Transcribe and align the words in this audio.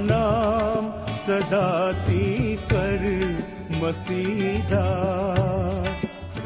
नाम 0.00 1.16
सदाती 1.16 2.56
कर 2.56 3.02
मसीदा। 3.82 4.84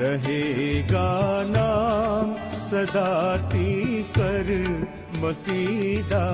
रहेगा 0.00 1.42
नाम 1.47 2.36
सदाती 2.61 4.02
कर 4.02 4.48
मसीदा। 5.19 6.27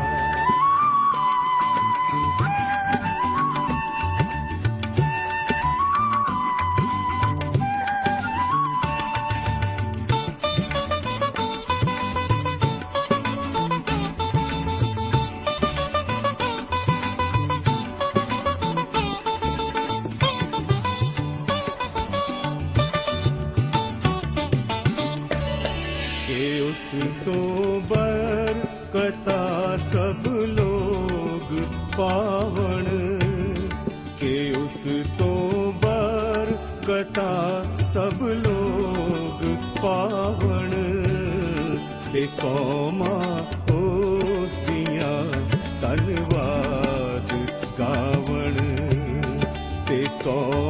ਕਟਾ 36.89 37.65
ਸਭ 37.77 38.23
ਲੋਗ 38.23 39.57
ਪਾਵਣ। 39.83 40.71
ਤੇ 42.13 42.29
ਕੌਮਾ 42.43 43.45
ਉਸ 43.75 44.57
ਦੀਆਂ 44.71 45.33
ਧੰਨਵਾਦ 45.81 47.33
ਗਾਵਣ। 47.79 48.55
ਤੇ 49.89 50.07
ਕੌਮ 50.25 50.68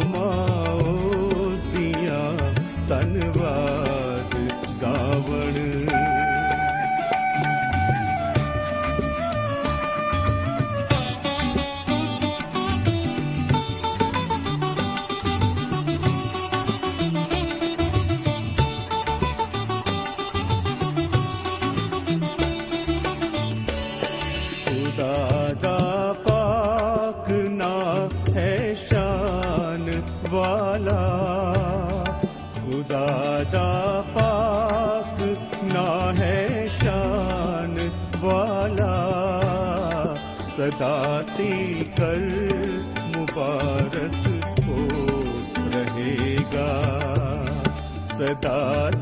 காட்டார் 48.43 48.98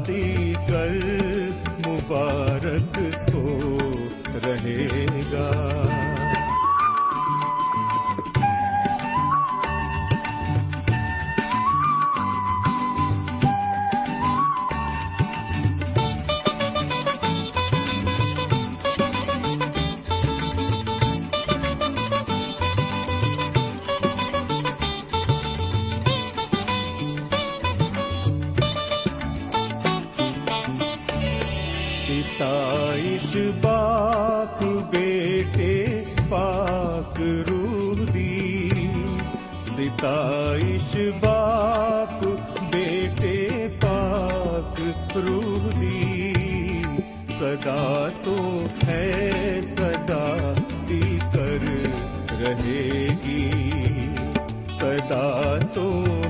सदा 55.05 55.57
तो 55.75 55.83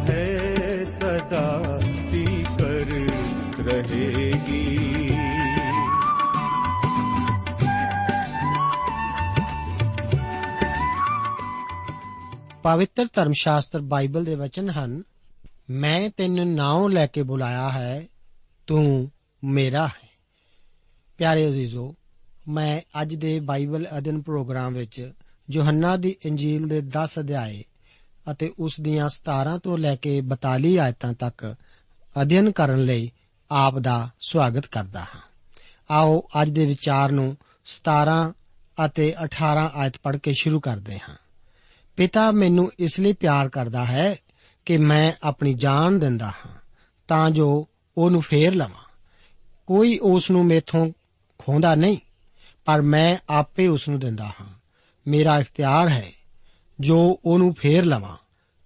है 0.05 0.23
सदा 0.85 1.43
दी 2.11 2.25
कर 2.57 2.89
रहेगी 3.63 4.61
ਪਵਿੱਤਰ 12.63 13.07
ਧਰਮ 13.13 13.33
ਸ਼ਾਸਤਰ 13.33 13.81
ਬਾਈਬਲ 13.81 14.25
ਦੇ 14.25 14.35
ਵਚਨ 14.35 14.69
ਹਨ 14.69 15.03
ਮੈਂ 15.69 16.09
ਤੈਨੂੰ 16.09 16.53
ਨਾਉ 16.53 16.87
ਲੈ 16.87 17.07
ਕੇ 17.07 17.23
ਬੁਲਾਇਆ 17.23 17.69
ਹੈ 17.69 18.07
ਤੂੰ 18.67 19.11
ਮੇਰਾ 19.43 19.87
ਹੈ 19.87 20.09
ਪਿਆਰੇ 21.17 21.47
ਅਜ਼ੀਜ਼ੋ 21.47 21.95
ਮੈਂ 22.47 22.81
ਅੱਜ 23.01 23.15
ਦੇ 23.15 23.39
ਬਾਈਬਲ 23.39 23.87
ਅਧਿਨ 23.97 24.21
ਪ੍ਰੋਗਰਾਮ 24.21 24.73
ਵਿੱਚ 24.73 25.11
ਯੋਹੰਨਾ 25.51 25.97
ਦੀ 25.97 26.15
ਇੰਜੀਲ 26.25 26.67
ਦੇ 26.67 26.79
10 26.79 27.19
ਅਧਿਆਏ 27.19 27.63
ਅਤੇ 28.30 28.52
ਉਸ 28.58 28.80
ਦੀਆਂ 28.80 29.08
17 29.08 29.58
ਤੋਂ 29.58 29.78
ਲੈ 29.78 29.96
ਕੇ 29.96 30.20
42 30.20 30.78
ਆਇਤਾਂ 30.78 31.12
ਤੱਕ 31.12 31.54
ਅਧਿਐਨ 32.22 32.50
ਕਰਨ 32.50 32.84
ਲਈ 32.84 33.10
ਆਪ 33.50 33.78
ਦਾ 33.78 34.10
ਸਵਾਗਤ 34.20 34.66
ਕਰਦਾ 34.66 35.00
ਹਾਂ। 35.00 35.20
ਆਓ 35.90 36.28
ਅੱਜ 36.42 36.50
ਦੇ 36.50 36.66
ਵਿਚਾਰ 36.66 37.12
ਨੂੰ 37.12 37.36
17 37.64 38.32
ਅਤੇ 38.84 39.14
18 39.24 39.70
ਆਇਤ 39.74 39.92
ਪੜ੍ਹ 40.02 40.16
ਕੇ 40.16 40.32
ਸ਼ੁਰੂ 40.32 40.60
ਕਰਦੇ 40.60 40.98
ਹਾਂ। 40.98 41.16
ਪਿਤਾ, 41.96 42.30
ਮੈਨੂੰ 42.30 42.72
ਇਸ 42.78 43.00
ਲਈ 43.00 43.12
ਪਿਆਰ 43.12 43.48
ਕਰਦਾ 43.48 43.84
ਹੈ 43.84 44.16
ਕਿ 44.64 44.78
ਮੈਂ 44.78 45.12
ਆਪਣੀ 45.22 45.54
ਜਾਨ 45.54 45.98
ਦਿੰਦਾ 45.98 46.26
ਹਾਂ, 46.26 46.52
ਤਾਂ 47.08 47.30
ਜੋ 47.30 47.68
ਉਹਨੂੰ 47.98 48.22
ਫੇਰ 48.22 48.54
ਲਵਾਂ। 48.54 48.90
ਕੋਈ 49.66 49.98
ਉਸ 49.98 50.30
ਨੂੰ 50.30 50.44
ਮੇਥੋਂ 50.44 50.92
ਖੋਂਦਾ 51.38 51.74
ਨਹੀਂ, 51.74 51.98
ਪਰ 52.64 52.82
ਮੈਂ 52.82 53.16
ਆਪੇ 53.28 53.66
ਉਸ 53.66 53.88
ਨੂੰ 53.88 53.98
ਦਿੰਦਾ 53.98 54.24
ਹਾਂ। 54.24 54.46
ਮੇਰਾ 55.06 55.38
ਇਖਤਿਆਰ 55.38 55.88
ਹੈ 55.88 56.12
ਜੋ 56.80 57.20
ਉਹਨੂੰ 57.24 57.54
ਫੇਰ 57.54 57.84
ਲਵਾਂ। 57.84 58.16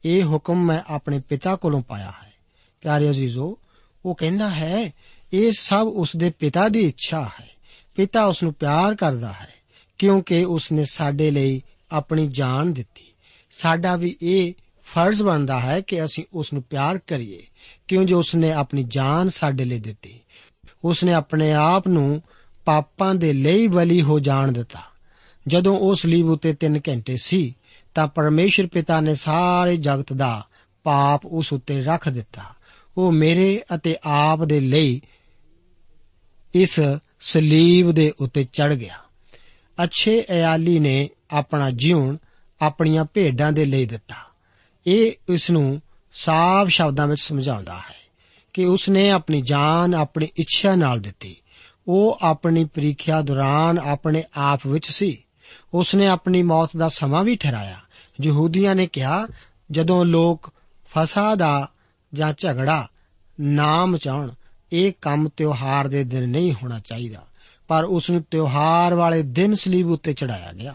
ਇਹ 0.04 0.24
ਹੁਕਮ 0.24 0.64
ਮੈਂ 0.64 0.80
ਆਪਣੇ 0.86 1.20
ਪਿਤਾ 1.28 1.56
ਕੋਲੋਂ 1.56 1.82
ਪਾਇਆ 1.82 2.12
ਹੈ। 2.22 2.32
ਪਿਆਰੇ 2.80 3.10
ਅਜ਼ੀਜ਼ੋ, 3.10 3.58
ਉਹ 4.06 4.14
ਕਹਿੰਦਾ 4.14 4.50
ਹੈ, 4.50 4.92
ਇਹ 5.32 5.52
ਸਭ 5.52 5.86
ਉਸ 5.92 6.16
ਦੇ 6.16 6.30
ਪਿਤਾ 6.30 6.68
ਦੀ 6.68 6.80
ਇੱਛਾ 6.80 7.30
ਹੈ। 7.40 7.48
ਪਿਤਾ 7.94 8.24
ਉਸ 8.24 8.42
ਨੂੰ 8.42 8.54
ਪਿਆਰ 8.54 8.94
ਕਰਦਾ 8.94 9.32
ਹੈ, 9.32 9.48
ਕਿਉਂਕਿ 9.98 10.44
ਉਸ 10.44 10.72
ਨੇ 10.72 10.84
ਸਾਡੇ 10.84 11.30
ਲਈ 11.30 11.62
ਆਪਣੀ 11.92 12.28
ਜਾਨ 12.28 12.72
ਦਿੱਤੀ। 12.72 13.12
ਸਾਡਾ 13.50 13.96
ਵੀ 13.96 14.16
ਇਹ 14.22 14.52
ਫਰਜ਼ 14.84 15.22
ਬਣਦਾ 15.22 15.60
ਹੈ 15.60 15.80
ਕਿ 15.80 16.04
ਅਸੀਂ 16.04 16.24
ਉਸ 16.32 16.52
ਨੂੰ 16.52 16.62
ਪਿਆਰ 16.62 16.98
ਕਰੀਏ, 16.98 17.46
ਕਿਉਂਕਿ 17.88 18.14
ਉਸ 18.14 18.34
ਨੇ 18.34 18.52
ਆਪਣੀ 18.52 18.84
ਜਾਨ 18.84 19.28
ਸਾਡੇ 19.28 19.64
ਲਈ 19.64 19.78
ਦਿੱਤੀ। 19.78 20.20
ਉਸ 20.84 21.04
ਨੇ 21.04 21.12
ਆਪਣੇ 21.12 21.52
ਆਪ 21.52 21.88
ਨੂੰ 21.88 22.22
ਪਾਪਾਂ 22.64 23.14
ਦੇ 23.14 23.32
ਲਈ 23.32 23.66
ਬਲੀ 23.66 24.02
ਹੋ 24.02 24.18
ਜਾਣ 24.18 24.52
ਦਿੱਤਾ। 24.52 24.80
ਜਦੋਂ 25.48 25.78
ਉਹ 25.78 25.94
ਸਲੀਬ 25.94 26.26
ਉਤੇ 26.30 26.52
3 26.52 26.80
ਘੰਟੇ 26.88 27.16
ਸੀ 27.16 27.56
ਤਾਂ 27.94 28.06
ਪਰਮੇਸ਼ਰ 28.06 28.66
ਪਿਤਾ 28.66 29.00
ਨੇ 29.00 29.14
ਸਾਰੇ 29.14 29.76
ਜਗਤ 29.76 30.12
ਦਾ 30.12 30.46
ਪਾਪ 30.82 31.26
ਉਸ 31.26 31.52
ਉੱਤੇ 31.52 31.80
ਰੱਖ 31.80 32.08
ਦਿੱਤਾ। 32.08 32.42
ਉਹ 32.98 33.12
ਮੇਰੇ 33.12 33.62
ਅਤੇ 33.74 33.96
ਆਪ 34.04 34.44
ਦੇ 34.44 34.60
ਲਈ 34.60 35.00
ਇਸ 36.54 36.80
ਸਲੀਬ 37.20 37.92
ਦੇ 37.92 38.12
ਉੱਤੇ 38.20 38.44
ਚੜ 38.44 38.74
ਗਿਆ। 38.74 38.94
ਅੱਛੇ 39.82 40.24
ਇਆਲੀ 40.30 40.78
ਨੇ 40.78 41.10
ਆਪਣਾ 41.30 41.70
ਜੀਵਨ 41.70 42.18
ਆਪਣੀਆਂ 42.62 43.04
ਭੇਡਾਂ 43.14 43.52
ਦੇ 43.52 43.64
ਲਈ 43.64 43.86
ਦਿੱਤਾ। 43.86 44.14
ਇਹ 44.86 45.12
ਇਸ 45.28 45.50
ਨੂੰ 45.50 45.82
ਸਾਫ਼ 46.12 46.70
ਸ਼ਬਦਾਂ 46.70 47.06
ਵਿੱਚ 47.06 47.20
ਸਮਝਾਉਂਦਾ 47.20 47.74
ਹੈ 47.74 48.00
ਕਿ 48.52 48.64
ਉਸ 48.64 48.88
ਨੇ 48.88 49.10
ਆਪਣੀ 49.10 49.42
ਜਾਨ 49.42 49.94
ਆਪਣੀ 49.94 50.28
ਇੱਛਾ 50.36 50.74
ਨਾਲ 50.74 51.00
ਦਿੱਤੀ। 51.00 51.36
ਉਹ 51.88 52.18
ਆਪਣੀ 52.22 52.64
ਪ੍ਰੀਖਿਆ 52.64 53.20
ਦੌਰਾਨ 53.20 53.78
ਆਪਣੇ 53.78 54.24
ਆਪ 54.36 54.66
ਵਿੱਚ 54.66 54.90
ਸੀ। 54.90 55.24
ਉਸ 55.74 55.94
ਨੇ 55.94 56.06
ਆਪਣੀ 56.06 56.42
ਮੌਤ 56.42 56.76
ਦਾ 56.76 56.88
ਸਮਾਂ 56.88 57.24
ਵੀ 57.24 57.36
ਠਹਿਰਾਇਆ। 57.36 57.80
ਯਹੂਦੀਆਂ 58.22 58.74
ਨੇ 58.74 58.86
ਕਿਹਾ, 58.86 59.26
ਜਦੋਂ 59.70 60.04
ਲੋਕ 60.04 60.52
ਫਸਾ 60.90 61.34
ਦਾ 61.34 61.68
ਜਾਂ 62.14 62.32
ਝਗੜਾ 62.38 62.88
ਨਾ 63.40 63.86
ਮਚਾਉਣ, 63.86 64.30
ਇਹ 64.72 64.92
ਕੰਮ 65.02 65.28
ਤਿਉਹਾਰ 65.36 65.88
ਦੇ 65.88 66.04
ਦਿਨ 66.04 66.28
ਨਹੀਂ 66.28 66.52
ਹੋਣਾ 66.52 66.80
ਚਾਹੀਦਾ, 66.80 67.26
ਪਰ 67.68 67.84
ਉਸ 67.84 68.10
ਨੂੰ 68.10 68.24
ਤਿਉਹਾਰ 68.30 68.94
ਵਾਲੇ 68.94 69.22
ਦਿਨ 69.22 69.54
ਸਲੀਬ 69.54 69.90
ਉੱਤੇ 69.90 70.12
ਚੜਾਇਆ 70.12 70.52
ਗਿਆ। 70.52 70.74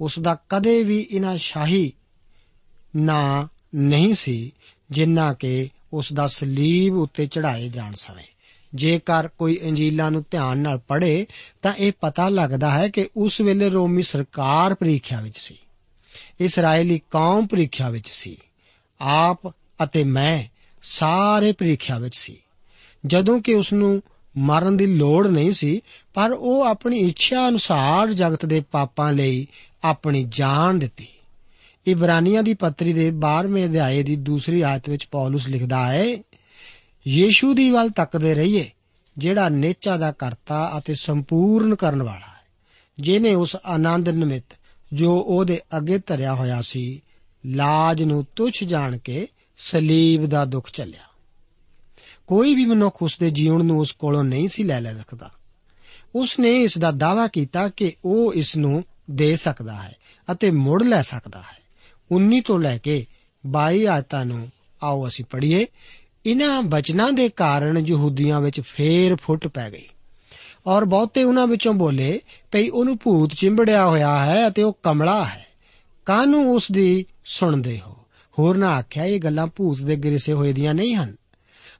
ਉਸ 0.00 0.18
ਦਾ 0.18 0.36
ਕਦੇ 0.48 0.82
ਵੀ 0.82 1.00
ਇਨਾ 1.00 1.36
ਸ਼ਾਹੀ 1.36 1.92
ਨਾ 2.96 3.48
ਨਹੀਂ 3.74 4.14
ਸੀ 4.14 4.52
ਜਿੰਨਾ 4.90 5.34
ਕਿ 5.34 5.68
ਉਸ 5.92 6.12
ਦਾ 6.12 6.26
ਸਲੀਬ 6.26 6.94
ਉੱਤੇ 6.94 7.26
ਚੜਾਏ 7.26 7.68
ਜਾਣ 7.68 7.94
ਸਮੇਂ 7.94 8.24
ਜੇਕਰ 8.74 9.28
ਕੋਈ 9.28 9.58
ਇੰਜੀਲਾਂ 9.62 10.10
ਨੂੰ 10.10 10.24
ਧਿਆਨ 10.30 10.58
ਨਾਲ 10.58 10.78
ਪੜ੍ਹੇ, 10.78 11.26
ਤਾਂ 11.62 11.74
ਇਹ 11.74 11.92
ਪਤਾ 12.00 12.28
ਲੱਗਦਾ 12.28 12.70
ਹੈ 12.70 12.88
ਕਿ 12.88 13.08
ਉਸ 13.16 13.40
ਵੇਲੇ 13.40 13.68
ਰੋਮੀ 13.68 14.02
ਸਰਕਾਰ 14.02 14.74
ਪ੍ਰੀਖਿਆ 14.74 15.20
ਵਿੱਚ 15.20 15.38
ਸੀ। 15.38 15.56
ਇਸرائیਲੀ 16.40 17.00
ਕੌਮ 17.10 17.46
ਪ੍ਰੀਖਿਆ 17.46 17.90
ਵਿੱਚ 17.90 18.08
ਸੀ। 18.08 18.36
ਆਪ 19.00 19.48
ਅਤੇ 19.84 20.04
ਮੈਂ 20.04 20.44
ਸਾਰੇ 20.82 21.52
ਪ੍ਰੀਖਿਆ 21.52 21.98
ਵਿੱਚ 21.98 22.16
ਸੀ। 22.16 22.36
ਜਦੋਂ 23.06 23.40
ਕਿ 23.40 23.54
ਉਸ 23.54 23.72
ਨੂੰ 23.72 24.02
ਮਰਨ 24.38 24.76
ਦੀ 24.76 24.86
ਲੋੜ 24.86 25.26
ਨਹੀਂ 25.26 25.52
ਸੀ, 25.52 25.80
ਪਰ 26.14 26.32
ਉਹ 26.32 26.62
ਆਪਣੀ 26.62 26.98
ਇੱਛਾ 26.98 27.48
ਅਨੁਸਾਰ 27.48 28.10
ਜਗਤ 28.10 28.46
ਦੇ 28.46 28.60
ਪਾਪਾਂ 28.60 29.12
ਲਈ 29.12 29.46
ਆਪਣੀ 29.84 30.26
ਜਾਨ 30.28 30.78
ਦਿੱਤੀ। 30.78 31.06
ਇਬਰਾਨੀਆਂ 31.86 32.42
ਦੀ 32.42 32.54
ਪੱਤਰੀ 32.54 32.92
ਦੇ 32.92 33.10
12ਵੇਂ 33.10 33.64
ਅਧਿਆਏ 33.64 34.02
ਦੀ 34.02 34.16
ਦੂਸਰੀ 34.16 34.60
ਆਇਤ 34.60 34.88
ਵਿੱਚ 34.88 35.08
ਪੌਲਸ 35.10 35.48
ਲਿਖਦਾ 35.48 35.92
ਹੈ 35.92 36.16
ਯੀਸ਼ੂ 37.08 37.54
ਦੀ 37.54 37.70
ਵੱਲ 37.70 37.90
ਤੱਕਦੇ 37.90 38.34
ਰਹੀਏ, 38.34 38.70
ਜਿਹੜਾ 39.18 39.48
ਨੇਚਾ 39.48 39.96
ਦਾ 39.96 40.12
ਕਰਤਾ 40.12 40.72
ਅਤੇ 40.78 40.94
ਸੰਪੂਰਨ 40.94 41.74
ਕਰਨ 41.74 42.02
ਵਾਲਾ 42.02 42.26
ਹੈ 42.26 42.46
ਜਿਨੇ 43.00 43.34
ਉਸ 43.34 43.56
ਆਨੰਦ 43.66 44.08
ਨਿਮਿਤ 44.08 44.44
ਜੋ 44.92 45.24
ਉਹਦੇ 45.26 45.60
ਅੱਗੇ 45.76 45.98
ਧਰਿਆ 45.98 46.34
ਹੋਇਆ 46.34 46.62
ਸੀ, 46.62 47.02
ਲਾਜ 47.46 48.02
ਨੂੰ 48.02 48.26
ਤੁਛ 48.36 48.64
ਜਾਣ 48.64 48.98
ਕੇ 48.98 49.28
ਸਲੀਬ 49.56 50.26
ਦਾ 50.26 50.44
ਦੁੱਖ 50.44 50.70
ਚੱਲਿਆ। 50.70 51.02
ਕੋਈ 52.26 52.54
ਵੀ 52.54 52.66
ਮਨੁੱਖ 52.66 53.02
ਉਸ 53.02 53.16
ਦੇ 53.18 53.30
ਜੀਵਨ 53.30 53.64
ਨੂੰ 53.64 53.78
ਉਸ 53.78 53.92
ਕੋਲੋਂ 53.92 54.24
ਨਹੀਂ 54.24 54.48
ਸੀ 54.48 54.62
ਲੈ 54.62 54.80
ਲੈ 54.80 54.94
ਸਕਦਾ। 54.94 55.30
ਉਸ 56.14 56.38
ਨੇ 56.38 56.62
ਇਸ 56.62 56.78
ਦਾ 56.78 56.90
ਦਾਵਾ 56.90 57.26
ਕੀਤਾ 57.26 57.68
ਕਿ 57.68 57.92
ਉਹ 58.04 58.34
ਇਸ 58.34 58.56
ਨੂੰ 58.56 58.84
ਦੇ 59.10 59.36
ਸਕਦਾ 59.36 59.82
ਹੈ 59.82 59.96
ਅਤੇ 60.32 60.50
ਮੁੜ 60.50 60.82
ਲੈ 60.82 61.02
ਸਕਦਾ 61.02 61.40
ਹੈ। 61.40 61.62
19 62.12 62.40
ਤੋਂ 62.40 62.58
ਲੈ 62.58 62.78
ਕੇ 62.78 63.06
22 63.46 63.86
ਆਇਤਾਂ 63.86 64.24
ਨੂੰ 64.24 64.52
ਆਓ 64.82 65.08
ਅਸੀਂ 65.08 65.24
ਪੜ੍ਹੀਏ 65.24 65.66
ਇਨ੍ਹਾਂ 66.26 66.62
ਬਚਨਾਂ 66.62 67.12
ਦੇ 67.12 67.28
ਕਾਰਨ 67.28 67.78
ਯਹੂਦੀਆਂ 67.86 68.40
ਵਿੱਚ 68.40 68.60
ਫੇਰ 68.60 69.16
ਫੁੱਟ 69.16 69.48
ਪੈ 69.48 69.70
ਗਈ। 69.70 69.88
ਔਰ 70.66 70.84
ਬਹੁਤੇ 70.84 71.24
ਉਹਨਾਂ 71.24 71.46
ਵਿੱਚੋਂ 71.46 71.74
ਬੋਲੇ, 71.74 72.20
ਭਈ 72.52 72.68
ਉਹਨੂੰ 72.68 72.98
ਭੂਤ 73.02 73.34
ਚਿੰਬੜਿਆ 73.34 73.86
ਹੋਇਆ 73.86 74.26
ਹੈ 74.26 74.48
ਅਤੇ 74.48 74.62
ਉਹ 74.62 74.78
ਕਮਲਾ 74.82 75.24
ਹੈ। 75.24 75.46
ਕਾਹਨੂੰ 76.04 76.54
ਉਸ 76.54 76.72
ਦੀ 76.72 77.04
ਸੁਣਦੇ 77.24 77.80
ਹੋ? 77.86 77.96
ਹੋਰ 78.38 78.56
ਨਾ 78.56 78.68
ਆਖਿਆ, 78.68 79.04
ਇਹ 79.04 79.20
ਗੱਲਾਂ 79.20 79.46
ਭੂਤ 79.46 79.82
ਦੇ 79.82 79.96
ਗਿਰਸੇ 79.96 80.32
ਹੋਏ 80.32 80.52
ਦੀਆਂ 80.52 80.74
ਨਹੀਂ 80.74 80.96
ਹਨ। 80.96 81.16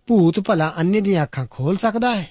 ਭੂਤ 0.07 0.41
ਭਲਾ 0.41 0.75
ਅੰਨੇ 0.79 1.01
ਦੀਆਂ 1.01 1.23
ਅੱਖਾਂ 1.23 1.47
ਖੋਲ 1.51 1.77
ਸਕਦਾ 1.77 2.15
ਹੈ। 2.15 2.29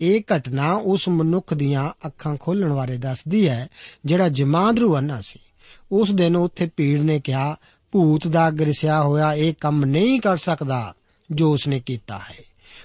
ਇਹ 0.00 0.20
ਘਟਨਾ 0.36 0.72
ਉਸ 0.72 1.08
ਮਨੁੱਖ 1.08 1.54
ਦੀਆਂ 1.54 1.90
ਅੱਖਾਂ 2.06 2.36
ਖੋਲਣ 2.40 2.74
ਬਾਰੇ 2.74 2.96
ਦੱਸਦੀ 2.96 3.48
ਹੈ, 3.48 3.68
ਜਿਹੜਾ 4.04 4.28
ਜਮਾਂਦਰੂ 4.28 4.96
ਅੰਨਾ 4.96 5.20
ਸੀ। 5.20 5.40
ਉਸ 5.92 6.10
ਦਿਨ 6.10 6.36
ਉੱਥੇ 6.36 6.70
ਭੀੜ 6.76 7.00
ਨੇ 7.00 7.20
ਕਿਹਾ, 7.20 7.56
ਭੂਤ 7.92 8.26
ਦਾ 8.26 8.50
ਗਰਸਿਆ 8.50 9.02
ਹੋਇਆ 9.02 9.34
ਇਹ 9.34 9.54
ਕੰਮ 9.60 9.84
ਨਹੀਂ 9.84 10.20
ਕਰ 10.20 10.36
ਸਕਦਾ। 10.36 10.94
ਜੋ 11.30 11.52
ਉਸਨੇ 11.52 11.80
ਕੀਤਾ 11.86 12.18
ਹੈ। 12.18 12.38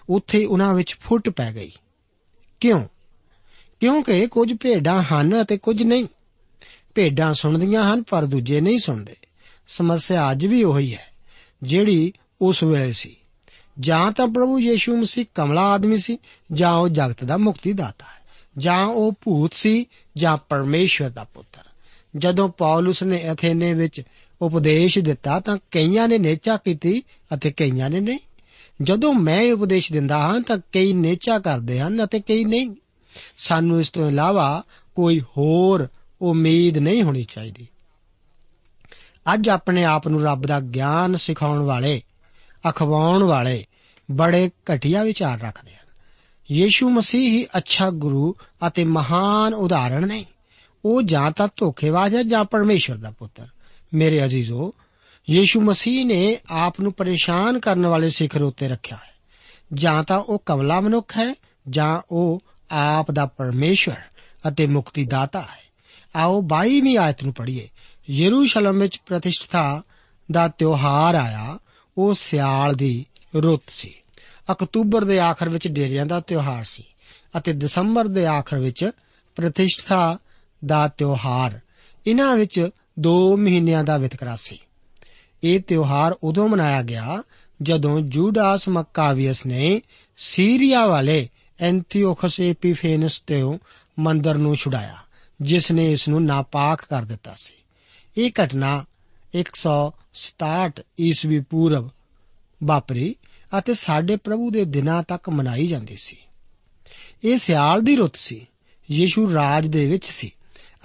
ਉੱਥੇ 0.09 0.45
ਉਹਨਾਂ 0.45 0.73
ਵਿੱਚ 0.73 0.97
ਫੁੱਟ 1.01 1.29
ਪੈ 1.29 1.53
ਗਈ। 1.53 1.71
ਕਿਉਂ? 2.59 2.87
ਕਿਉਂਕਿ 3.79 4.27
ਕੁਝ 4.27 4.53
ਭੇਡਾਂ 4.53 5.03
ਹਨ 5.03 5.41
ਅਤੇ 5.41 5.57
ਕੁਝ 5.57 5.83
ਨਹੀਂ। 5.83 6.05
ਭੇਡਾਂ 6.95 7.33
ਸੁਣਦੀਆਂ 7.33 7.93
ਹਨ, 7.93 8.03
ਪਰ 8.03 8.25
ਦੂਜੇ 8.25 8.61
ਨਹੀਂ 8.61 8.79
ਸੁਣਦੇ। 8.79 9.15
ਸਮੱਸਿਆ 9.67 10.31
ਅੱਜ 10.31 10.45
ਵੀ 10.45 10.63
ਉਹੀ 10.63 10.93
ਹੈ, 10.93 11.07
ਜਿਹੜੀ 11.63 12.13
ਉਸ 12.41 12.63
ਵੇਲੇ 12.63 12.93
ਸੀ। 12.93 13.15
ਜਾਂ 13.79 14.11
ਤਾਂ 14.11 14.27
ਪ੍ਰਭੂ 14.27 14.59
ਯੀਸ਼ੂ 14.59 14.97
ਮਸੀਹ 14.97 15.25
ਕਮਲਾ 15.35 15.61
ਆਦਮੀ 15.61 15.97
ਸੀ, 15.97 16.17
ਜਾਂ 16.51 16.73
ਉਹ 16.73 16.89
ਜਗਤ 16.89 17.23
ਦਾ 17.23 17.37
ਮੁਕਤੀ 17.37 17.73
ਦਾਤਾ 17.73 18.05
ਹੈ। 18.05 18.21
ਜਾਂ 18.57 18.85
ਉਹ 18.85 19.11
ਭੂਤ 19.11 19.53
ਸੀ, 19.53 19.85
ਜਾਂ 20.17 20.37
ਪਰਮੇਸ਼ਵਰ 20.37 21.09
ਦਾ 21.09 21.23
ਪੁੱਤਰ। 21.23 21.61
ਜਦੋਂ 22.17 22.49
ਪੌਲਸ 22.49 23.03
ਨੇ 23.03 23.17
ਐਥੇਨੇ 23.17 23.73
ਵਿੱਚ 23.73 24.01
ਉਪਦੇਸ਼ 24.41 24.99
ਦਿੱਤਾ 24.99 25.39
ਤਾਂ 25.39 25.57
ਕਈਆਂ 25.71 26.07
ਨੇ 26.07 26.17
ਨੇਚਾ 26.17 26.57
ਕੀਤੀ 26.57 27.03
ਅਤੇ 27.33 27.51
ਕਈਆਂ 27.51 27.89
ਨੇ 27.89 27.99
ਨਹੀਂ। 27.99 28.19
ਜਦੋਂ 28.81 29.13
ਮੈਂ 29.13 29.53
ਉਪਦੇਸ਼ 29.53 29.93
ਦਿੰਦਾ 29.93 30.17
ਹਾਂ 30.17 30.41
ਤਾਂ 30.41 30.57
ਕਈ 30.71 30.93
ਨੇਚਾ 30.93 31.39
ਕਰਦੇ 31.39 31.79
ਹਨ 31.79 32.03
ਅਤੇ 32.03 32.19
ਕਈ 32.19 32.43
ਨਹੀਂ। 32.43 32.75
ਸਾਨੂੰ 33.37 33.79
ਇਸ 33.79 33.89
ਤੋਂ 33.89 34.07
ਇਲਾਵਾ 34.07 34.63
ਕੋਈ 34.95 35.19
ਹੋਰ 35.19 35.87
ਉਮੀਦ 36.21 36.77
ਨਹੀਂ 36.77 37.03
ਹੋਣੀ 37.03 37.23
ਚਾਹੀਦੀ। 37.23 37.67
ਅੱਜ 39.33 39.49
ਆਪਣੇ 39.49 39.83
ਆਪ 39.83 40.07
ਨੂੰ 40.07 40.23
ਰੱਬ 40.23 40.45
ਦਾ 40.45 40.59
ਗਿਆਨ 40.59 41.15
ਸਿਖਾਉਣ 41.15 41.59
ਵਾਲੇ, 41.59 42.01
ਅਖਵਾਉਣ 42.69 43.23
ਵਾਲੇ 43.23 43.65
ਬੜੇ 44.11 44.49
ਘਟੀਆ 44.73 45.03
ਵਿਚਾਰ 45.03 45.41
ਰੱਖਦੇ 45.41 45.71
ਹਨ। 45.71 45.85
ਯੀਸ਼ੂ 46.51 46.89
ਮਸੀਹ 46.89 47.31
ਹੀ 47.31 47.45
ਅੱਛਾ 47.57 47.89
ਗੁਰੂ 47.89 48.35
ਅਤੇ 48.67 48.83
ਮਹਾਨ 48.83 49.53
ਉਦਾਹਰਣ 49.53 50.07
ਨੇ। 50.07 50.25
ਉਹ 50.85 51.01
ਜਾਂ 51.01 51.31
ਤਾਂ 51.31 51.47
ਧੋਖੇਬਾਜ਼ 51.57 52.15
ਹੈ 52.15 52.23
ਜਾਂ 52.23 52.45
ਪਰਮੇਸ਼ਵਰ 52.45 52.97
ਦਾ 52.97 53.11
ਪੁੱਤਰ। 53.11 53.47
ਮੇਰੇ 53.93 54.25
ਅਜ਼ੀਜ਼ੋ 54.25 54.73
ਯੀਸ਼ੂ 55.29 55.61
ਮਸੀਹ 55.61 56.05
ਨੇ 56.05 56.37
ਆਪ 56.49 56.81
ਨੂੰ 56.81 56.93
ਪਰੇਸ਼ਾਨ 56.93 57.59
ਕਰਨ 57.59 57.85
ਵਾਲੇ 57.85 58.09
ਸਿਖਰ 58.09 58.41
ਉੱਤੇ 58.41 58.67
ਰੱਖਿਆ 58.67 58.97
ਹੈ। 58.97 59.15
ਜਾਂ 59.73 60.03
ਤਾਂ 60.03 60.19
ਉਹ 60.19 60.43
ਕਮਲਾ 60.45 60.79
ਮਨੁੱਖ 60.79 61.17
ਹੈ, 61.17 61.35
ਜਾਂ 61.69 62.01
ਉਹ 62.11 62.39
ਆਪ 62.71 63.11
ਦਾ 63.11 63.25
ਪਰਮੇਸ਼ਵਰ 63.25 64.01
ਅਤੇ 64.47 64.67
ਮੁਕਤੀ 64.67 65.05
ਦਾਤਾ 65.05 65.41
ਹੈ। 65.41 65.71
ਆਓ 66.15 66.41
22ਵੀਂ 66.41 66.97
ਆਇਤ 66.97 67.23
ਨੂੰ 67.23 67.33
ਪੜ੍ਹੀਏ। 67.33 67.69
ਯਰੂਸ਼ਲਮ 68.09 68.79
ਵਿੱਚ 68.79 69.01
ਪ੍ਰਤਿਸ਼ਠਾ 69.05 69.81
ਦਾ 70.31 70.47
ਤਿਉਹਾਰ 70.47 71.15
ਆਇਆ, 71.15 71.59
ਉਹ 71.97 72.13
ਸਿਆਲ 72.13 72.73
ਦੀ 72.73 73.05
ਰੁੱਤ 73.35 73.63
ਸੀ। 73.67 73.93
ਅਕਤੂਬਰ 74.51 75.03
ਦੇ 75.03 75.19
ਆਖਰ 75.19 75.49
ਵਿੱਚ 75.49 75.67
ਡੇਰਿਆਂ 75.67 76.05
ਦਾ 76.05 76.19
ਤਿਉਹਾਰ 76.19 76.63
ਸੀ 76.63 76.83
ਅਤੇ 77.37 77.53
ਦਸੰਬਰ 77.53 78.07
ਦੇ 78.07 78.25
ਆਖਰ 78.25 78.59
ਵਿੱਚ 78.59 78.89
ਪ੍ਰਤਿਸ਼ਠਾ 79.35 80.17
ਦਾ 80.65 80.87
ਤਿਉਹਾਰ। 80.87 81.59
ਇਹਨਾਂ 82.07 82.35
ਵਿੱਚ 82.35 82.69
2 82.99 83.37
ਮਹੀਨਿਆਂ 83.37 83.83
ਦਾ 83.83 83.97
ਵਿਤਕਰਾ 83.97 84.35
ਸੀ। 84.35 84.59
ਇਹ 85.45 85.59
ਤਿਉਹਾਰ 85.59 86.15
ਉਦੋਂ 86.23 86.49
ਮਨਾਇਆ 86.49 86.81
ਗਿਆ 86.81 87.23
ਜਦੋਂ 87.61 88.01
ਜੂਡਾਸ 88.01 88.69
ਮੱਕਾਵੀਅਸ 88.69 89.45
ਨੇ 89.45 89.81
ਸੀਰੀਆ 90.15 90.85
ਵਾਲੇ 90.87 91.29
ਐਂਟੀਓਖਸ 91.59 92.39
ਐਪੀਫੇਨਸ 92.39 93.19
ਤੋਂ 93.19 93.59
ਮੰਦਰ 93.99 94.35
ਨੂੰ 94.35 94.55
ਛੁਡਾਇਆ, 94.55 94.95
ਜਿਸ 95.41 95.71
ਨੇ 95.71 95.91
ਇਸ 95.91 96.07
ਨੂੰ 96.07 96.25
ਨਾਪਾਕ 96.25 96.85
ਕਰ 96.85 97.03
ਦਿੱਤਾ 97.03 97.35
ਸੀ। 97.37 97.53
ਇਹ 98.17 98.31
ਘਟਨਾ 98.43 98.85
167 99.35 100.83
ਈਸਵੀ 100.99 101.39
ਪੂਰਵ 101.39 101.89
ਵਾਪਰੀ 102.63 103.15
ਅਤੇ 103.59 103.73
ਸਾਡੇ 103.73 104.15
ਪ੍ਰਭੂ 104.15 104.51
ਦੇ 104.51 104.65
ਦਿਨਾਂ 104.65 105.03
ਤੱਕ 105.03 105.29
ਮਨਾਈ 105.29 105.67
ਜਾਂਦੀ 105.67 105.95
ਸੀ। 105.95 106.17
ਇਹ 107.23 107.37
ਸਿਆਲ 107.37 107.81
ਦੀ 107.81 107.95
ਰੁੱਤ 107.95 108.15
ਸੀ, 108.15 108.47
ਯੀਸ਼ੂ 108.91 109.33
ਰਾਜ 109.33 109.67
ਦੇ 109.67 109.85
ਵਿੱਚ 109.87 110.05
ਸੀ 110.05 110.31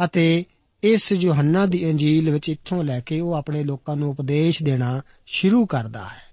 ਅਤੇ 0.05 0.45
ਇਸ 0.83 1.13
ਯੋਹੰਨਾ 1.13 1.67
ਦੀ 1.67 1.79
ਇੰਜੀਲ 1.79 2.31
ਵਿੱਚ 2.31 2.49
ਇੱਥੋਂ 2.49 2.85
ਲੈ 2.85 3.01
ਕੇ 3.01 3.21
ਉਹ 3.21 3.33
ਆਪਣੇ 3.33 3.65
ਲੋਕਾਂ 3.65 3.97
ਨੂੰ 3.97 4.11
ਉਪਦੇਸ਼ 4.11 4.63
ਦੇਣਾ 4.63 5.03
ਸ਼ੁਰੂ 5.27 5.67
ਕਰਦਾ 5.67 6.05
ਹੈ। 6.05 6.31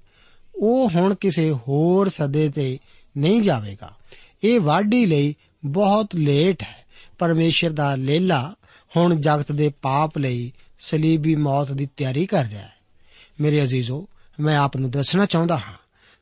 ਉਹ 0.56 0.90
ਹੁਣ 0.90 1.16
ਕਿਸੇ 1.16 1.52
ਹੋਰ 1.52 2.10
ਸਦੇ 2.10 2.50
ਤੇ 2.50 2.80
ਨਹੀਂ 3.18 3.42
ਜਾਵੇਗਾ। 3.42 3.96
ਇਹ 4.44 4.60
ਵਾਢੀ 4.60 5.06
ਲਈ 5.06 5.36
ਬਹੁਤ 5.66 6.16
ਲੇਟ 6.16 6.64
ਹੈ। 6.64 6.86
ਪਰਮੇਸ਼ਰ 7.20 7.70
ਦਾ 7.70 7.96
ਲੇਲਾ 7.96 8.56
ਹੁਣ 8.98 9.16
ਜਗਤ 9.16 9.52
ਦੇ 9.52 9.70
ਪਾਪ 9.82 10.18
ਲਈ 10.18 10.52
ਸਲੀਬੀ 10.80 11.36
ਮੌਤ 11.36 11.72
ਦੀ 11.72 11.90
ਤਿਆਰੀ 11.98 12.26
ਕਰ 12.26 12.46
ਰਿਹਾ 12.46 12.62
ਹੈ। 12.62 12.74
ਮੇਰੇ 13.42 13.64
ਅਜ਼ੀਜ਼ੋ, 13.64 14.08
ਮੈਂ 14.40 14.58
ਆਪ 14.58 14.78
ਨੂੰ 14.78 14.92
ਦੱਸਣਾ 14.92 15.26
ਚਾਹੁੰਦਾ 15.26 15.58
ਹਾਂ 15.58 15.74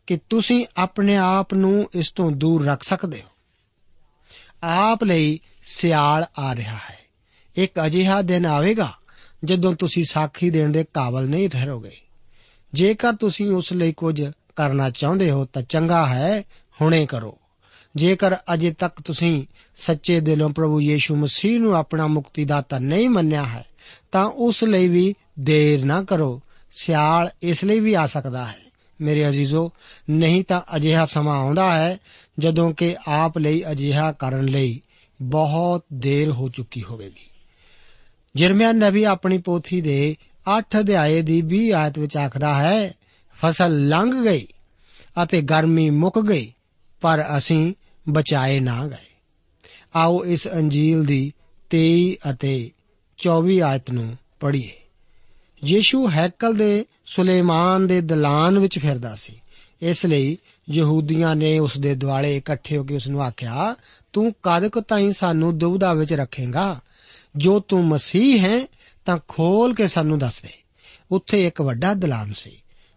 ਕਿ 0.07 0.19
ਤੁਸੀਂ 0.29 0.65
ਆਪਣੇ 0.77 1.15
ਆਪ 1.15 1.53
ਨੂੰ 1.53 1.89
ਇਸ 1.95 2.11
ਤੋਂ 2.11 2.31
ਦੂਰ 2.31 2.65
ਰੱਖ 2.65 2.83
ਸਕਦੇ 2.83 3.21
ਹੋ। 3.21 3.27
ਆਪ 4.63 5.03
ਲਈ 5.03 5.39
ਸਿਆਲ 5.63 6.25
ਆ 6.39 6.55
ਰਿਹਾ 6.55 6.75
ਹੈ। 6.75 7.04
ਇੱਕ 7.55 7.71
ਅਜਿਹਾ 7.85 8.21
ਦਿਨ 8.21 8.45
ਆਵੇਗਾ 8.45 8.93
ਜਦੋਂ 9.45 9.73
ਤੁਸੀਂ 9.73 10.03
ਸਾਖੀ 10.09 10.49
ਦੇਣ 10.49 10.69
ਦੇ 10.69 10.85
ਕਾਬਲ 10.93 11.29
ਨਹੀਂ 11.29 11.49
ਰਹੋਗੇ 11.49 11.91
ਜੇਕਰ 12.73 13.13
ਤੁਸੀਂ 13.13 13.51
ਉਸ 13.51 13.73
ਲਈ 13.73 13.91
ਕੁਝ 13.91 14.31
ਕਰਨਾ 14.55 14.89
ਚਾਹੁੰਦੇ 14.89 15.31
ਹੋ 15.31 15.45
ਤਾਂ 15.45 15.61
ਚੰਗਾ 15.61 16.07
ਹੈ, 16.07 16.43
ਹੁਣੇ 16.81 17.05
ਕਰੋ। 17.05 17.37
ਜੇਕਰ 17.95 18.35
ਅਜੇ 18.53 18.71
ਤੱਕ 18.71 19.01
ਤੁਸੀਂ 19.01 19.45
ਸੱਚੇ 19.75 20.19
ਦਿਲੋਂ 20.19 20.49
ਪ੍ਰਭੂ 20.49 20.81
ਯੀਸ਼ੂ 20.81 21.15
ਮਸੀਹ 21.15 21.59
ਨੂੰ 21.59 21.75
ਆਪਣਾ 21.75 22.07
ਮੁਕਤੀਦਾਤਾ 22.07 22.79
ਨਹੀਂ 22.79 23.09
ਮੰਨਿਆ 23.09 23.45
ਹੈ, 23.45 23.65
ਤਾਂ 24.11 24.25
ਉਸ 24.25 24.63
ਲਈ 24.63 24.87
ਵੀ 24.87 25.13
ਦੇਰ 25.39 25.85
ਨਾ 25.85 26.03
ਕਰੋ। 26.03 26.41
ਸਿਆਲ 26.71 27.29
ਇਸ 27.41 27.63
ਲਈ 27.63 27.79
ਵੀ 27.79 27.93
ਆ 27.93 28.05
ਸਕਦਾ 28.05 28.47
ਹੈ। 28.47 28.59
ਮੇਰੇ 29.01 29.29
ਅਜ਼ੀਜ਼ੋ, 29.29 29.71
ਨਹੀਂ 30.09 30.43
ਤਾਂ 30.43 30.61
ਅਜਿਹਾ 30.75 31.05
ਸਮਾਂ 31.05 31.37
ਆਉਂਦਾ 31.37 31.75
ਹੈ 31.75 31.97
ਜਦੋਂ 32.39 32.71
ਕਿ 32.71 32.95
ਆਪ 33.07 33.37
ਲਈ 33.37 33.63
ਅਜਿਹਾ 33.71 34.11
ਕਰਨ 34.11 34.45
ਲਈ 34.45 34.81
ਬਹੁਤ 35.21 35.85
ਦੇਰ 35.93 36.31
ਹੋ 36.31 36.49
ਚੁੱਕੀ 36.49 36.83
ਹੋਵੇਗੀ। 36.83 37.29
ਜਰਮਿਆ 38.35 38.71
ਨਬੀ 38.71 39.03
ਆਪਣੀ 39.03 39.37
ਪੋਥੀ 39.37 39.81
ਦੇ 39.81 40.15
8 40.59 40.79
ਅਧਿਆਏ 40.79 41.21
ਦੀ 41.21 41.41
20 41.41 41.71
ਆਇਤ 41.71 41.99
ਵਿੱਚ 41.99 42.17
ਆਖਦਾ 42.17 42.55
ਹੈ, 42.55 42.93
ਫਸਲ 43.41 43.87
ਲੰਘ 43.87 44.29
ਗਈ 44.29 44.47
ਅਤੇ 45.23 45.41
ਗਰਮੀ 45.41 45.89
ਮੁੱਕ 45.89 46.19
ਗਈ, 46.19 46.53
ਪਰ 47.01 47.25
ਅਸੀਂ 47.37 47.73
ਬਚਾਏ 48.09 48.59
ਨਾ 48.59 48.87
ਗਏ। 48.87 49.05
ਆਓ 49.95 50.25
ਇਸ 50.25 50.47
ਅੰਜੀਲ 50.47 51.03
ਦੀ 51.03 51.31
23 51.69 52.17
ਅਤੇ 52.29 52.71
24 53.17 53.61
ਆਇਤ 53.61 53.91
ਨੂੰ 53.91 54.17
ਪੜ੍ਹੀਏ। 54.39 54.71
ਯੀਸ਼ੂ 55.65 56.09
ਹੈਕਲ 56.09 56.53
ਦੇ 56.53 56.85
ਸੁਲੇਮਾਨ 57.05 57.87
ਦੇ 57.87 58.01
ਦਲਾਨ 58.01 58.59
ਵਿੱਚ 58.59 58.79
ਫਿਰਦਾ 58.79 59.15
ਸੀ। 59.15 59.33
ਇਸ 59.81 60.05
ਲਈ 60.05 60.37
ਯਹੂਦੀਆਂ 60.69 61.35
ਨੇ 61.35 61.59
ਉਸ 61.59 61.77
ਦੇ 61.77 61.95
ਦੁਆਲੇ 61.95 62.37
ਇਕੱਠੇ 62.37 62.77
ਹੋ 62.77 62.83
ਕੇ 62.83 62.95
ਉਸ 62.95 63.07
ਨੂੰ 63.07 63.23
ਆਖਿਆ, 63.23 63.75
ਤੂੰ 64.13 64.33
ਕਦ 64.43 64.67
ਕੁ 64.67 64.81
ਤਾਈਂ 64.81 65.11
ਸਾਨੂੰ 65.11 65.57
ਦੁਬਦਾ 65.57 65.93
ਵਿੱਚ 65.93 66.13
ਰੱਖੇਗਾ? 66.13 66.79
ਜੋ 67.37 67.59
ਤੂੰ 67.59 67.85
ਮਸੀਹ 67.85 68.41
ਹੈ, 68.41 68.67
ਤਾਂ 69.05 69.17
ਖੋਲ 69.27 69.73
ਕੇ 69.73 69.87
ਸਾਨੂੰ 69.87 70.19
ਦੱਸ 70.19 70.41
ਦੇ। 70.41 70.49
ਉੱਥੇ 71.11 71.47
ਇੱਕ 71.47 71.61
ਵੱਡਾ 71.61 71.93
ਦਲਾਨ 71.93 72.33
ਸੀ, 72.33 72.51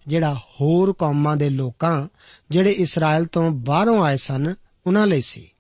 ਜਿਹੜਾ 0.07 0.35
ਹੋਰ 0.35 0.93
ਕੌਮਾਂ 0.93 1.37
ਦੇ 1.37 1.49
ਲੋਕਾਂ, 1.49 2.09
ਜਿਹੜੇ 2.51 2.71
ਇਸਰਾਇਲ 2.71 3.25
ਤੋਂ 3.25 3.51
ਬਾਹਰੋਂ 3.51 4.05
ਆਏ 4.05 4.17
ਸਨ, 4.17 4.55
ਉਹਨਾਂ 4.87 5.07
ਲਈ 5.07 5.21
ਸੀ। 5.21 5.51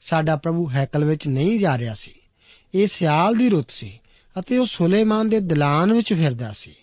ਸਾਡਾ 0.00 0.36
ਪ੍ਰਭੂ 0.36 0.70
ਹੈਕਲ 0.70 1.04
ਵਿੱਚ 1.04 1.28
ਨਹੀਂ 1.28 1.58
ਜਾ 1.58 1.78
ਰਿਹਾ 1.78 1.94
ਸੀ। 1.94 2.12
ਇਹ 2.74 2.86
ਸਿਆਲ 2.86 3.34
ਦੀ 3.34 3.48
ਰੁੱਤ 3.48 3.70
ਸੀ 3.70 4.00
ਅਤੇ 4.38 4.58
ਉਹ 4.58 4.66
ਸੁਲੇਮਾਨ 4.66 5.28
ਦੇ 5.28 5.40
ਦਲਾਨ 5.40 5.92
ਵਿੱਚ 5.92 6.14
ਫਿਰਦਾ 6.14 6.52
ਸੀ। 6.52 6.74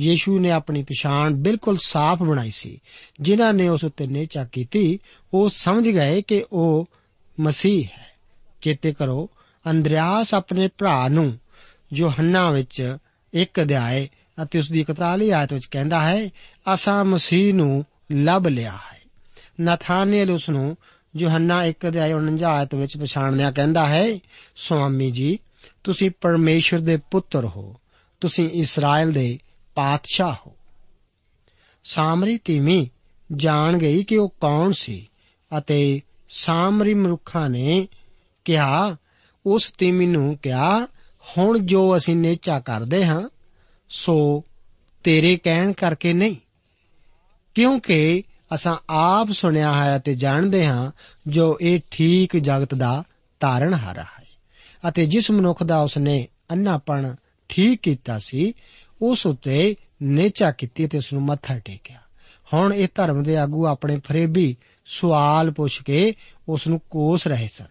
ਯੀਸ਼ੂ 0.00 0.38
ਨੇ 0.38 0.50
ਆਪਣੀ 0.50 0.82
ਪਛਾਣ 0.82 1.34
ਬਿਲਕੁਲ 1.34 1.76
ਸਾਫ਼ 1.76 2.22
ਬਣਾਈ 2.22 2.50
ਸੀ। 2.50 2.80
ਜਿਨ੍ਹਾਂ 3.20 3.54
ਨੇ 3.54 3.68
ਉਸ 3.68 3.84
ਉੱਤੇ 3.84 4.06
ਨੇਚਾ 4.06 4.44
ਕੀਤੀ, 4.44 4.98
ਉਹ 5.34 5.48
ਸਮਝ 5.48 5.88
ਗਏ 5.88 6.22
ਕਿ 6.22 6.44
ਉਹ 6.52 6.88
ਮਸੀਹ 7.40 7.84
ਹੈ। 7.84 8.06
ਚੇਤੇ 8.62 8.92
ਕਰੋ 8.92 9.30
ਅੰਦਰਿਆਸ 9.70 10.34
ਆਪਣੇ 10.34 10.68
ਭਰਾ 10.78 11.08
ਨੂੰ 11.08 11.38
ਯੋਹੰਨਾ 11.92 12.50
ਵਿੱਚ 12.50 12.96
ਇੱਕ 13.32 13.62
ਅਧਿਆਏ 13.62 14.08
ਅਤੇ 14.42 14.58
ਉਸ 14.58 14.68
ਦੀ 14.68 14.80
41 14.80 15.30
ਆਇਤ 15.30 15.52
ਵਿੱਚ 15.52 15.66
ਕਹਿੰਦਾ 15.66 16.00
ਹੈ, 16.00 16.30
ਅਸਾਂ 16.74 17.04
ਮਸੀਹ 17.04 17.54
ਨੂੰ 17.54 17.84
ਲੱਭ 18.12 18.46
ਲਿਆ 18.46 18.72
ਹੈ। 18.72 19.00
ਨਥਾਨੇਲ 19.60 20.30
ਉਸ 20.30 20.48
ਨੂੰ 20.48 20.76
ਯੋਹੰਨਾ 21.16 21.64
1 21.64 21.88
ਅਧਿਆਏ 21.88 22.12
49 22.12 22.52
ਆਇਤ 22.52 22.74
ਵਿੱਚ 22.74 22.96
ਪਛਾਣਦਿਆਂ 22.96 23.52
ਕਹਿੰਦਾ 23.52 23.88
ਹੈ, 23.88 24.18
ਸੁਆਮੀ 24.56 25.10
ਜੀ, 25.10 25.38
ਤੁਸੀਂ 25.84 26.10
ਪਰਮੇਸ਼ਰ 26.20 26.78
ਦੇ 26.78 26.96
ਪੁੱਤਰ 26.96 27.44
ਹੋ। 27.44 27.76
ਤੁਸੀਂ 28.20 28.50
ਇਸਰਾਇਲ 28.50 29.12
ਦੇ 29.12 29.38
ਪਾਤਸ਼ਾਹ 29.74 30.34
ਹੋ। 30.46 30.56
ਸਾਮਰੀ 31.84 32.38
ਤੀਮੀ 32.38 32.90
ਜਾਣ 33.32 33.78
ਗਈ 33.78 34.04
ਕਿ 34.04 34.16
ਉਹ 34.16 34.28
ਕੌਣ 34.28 34.72
ਸੀ 34.72 35.10
ਅਤੇ 35.58 36.00
ਸਾਮਰੀ 36.28 36.94
ਮਨੁੱਖਾਂ 36.94 37.50
ਨੇ 37.50 37.88
ਕਿਹਾ 38.44 38.96
ਉਸ 39.46 39.72
ਤੀਮੀ 39.78 40.06
ਨੂੰ 40.06 40.38
ਕਿਹਾ, 40.42 40.86
ਹੁਣ 41.38 41.58
ਜੋ 41.58 41.96
ਅਸੀਂ 41.96 42.16
ਨੇਚਾ 42.16 42.60
ਕਰਦੇ 42.60 43.06
ਹਾਂ, 43.06 43.28
ਸੋ 43.88 44.44
ਤੇਰੇ 45.02 45.36
ਕਹਿਣ 45.36 45.72
ਕਰਕੇ 45.72 46.12
ਨਹੀਂ। 46.12 46.36
ਕਿਉਂਕਿ 47.54 48.22
ਅਸਾਂ 48.54 48.76
ਆਪ 48.90 49.30
ਸੁਣਿਆ 49.30 49.84
ਹੈ 49.84 49.96
ਅਤੇ 49.96 50.14
ਜਾਣਦੇ 50.14 50.66
ਹਾਂ, 50.66 50.90
ਜੋ 51.26 51.58
ਇਹ 51.60 51.80
ਠੀਕ 51.90 52.36
ਜਗਤ 52.36 52.74
ਦਾ 52.74 53.04
ਤਾਰਨਹਾਰਾ 53.40 54.02
ਹੈ। 54.02 54.24
ਅਤੇ 54.88 55.06
ਜਿਸ 55.06 55.30
ਮਨੁੱਖ 55.30 55.62
ਦਾ 55.62 55.80
ਉਸਨੇ 55.80 56.28
ਅੰਨਾਪਣ 56.52 57.14
ਠੀਕ 57.48 57.80
ਕੀਤਾ 57.80 58.18
ਸੀ, 58.18 58.54
ਉਸ 59.02 59.26
ਉਤੇ 59.26 59.76
ਨੇਚਾ 60.02 60.50
ਕੀਤੀ 60.50 60.86
ਤੇ 60.86 60.98
ਉਸ 60.98 61.12
ਨੂੰ 61.12 61.22
ਮੱਥਾ 61.22 61.58
ਟੇਕਿਆ। 61.58 61.98
ਹੁਣ 62.54 62.74
ਇਹ 62.74 62.88
ਧਰਮ 62.94 63.22
ਦੇ 63.22 63.36
ਆਗੂ 63.36 63.66
ਆਪਣੇ 63.66 64.00
ਫਰੇਬੀ 64.04 64.56
ਸਵਾਲ 64.86 65.50
ਪੁੱਛ 65.50 65.82
ਕੇ 65.82 66.14
ਉਸ 66.48 66.66
ਨੂੰ 66.66 66.80
ਕੋਸ 66.90 67.26
ਰਹੇ 67.26 67.48
ਸਨ। 67.54 67.66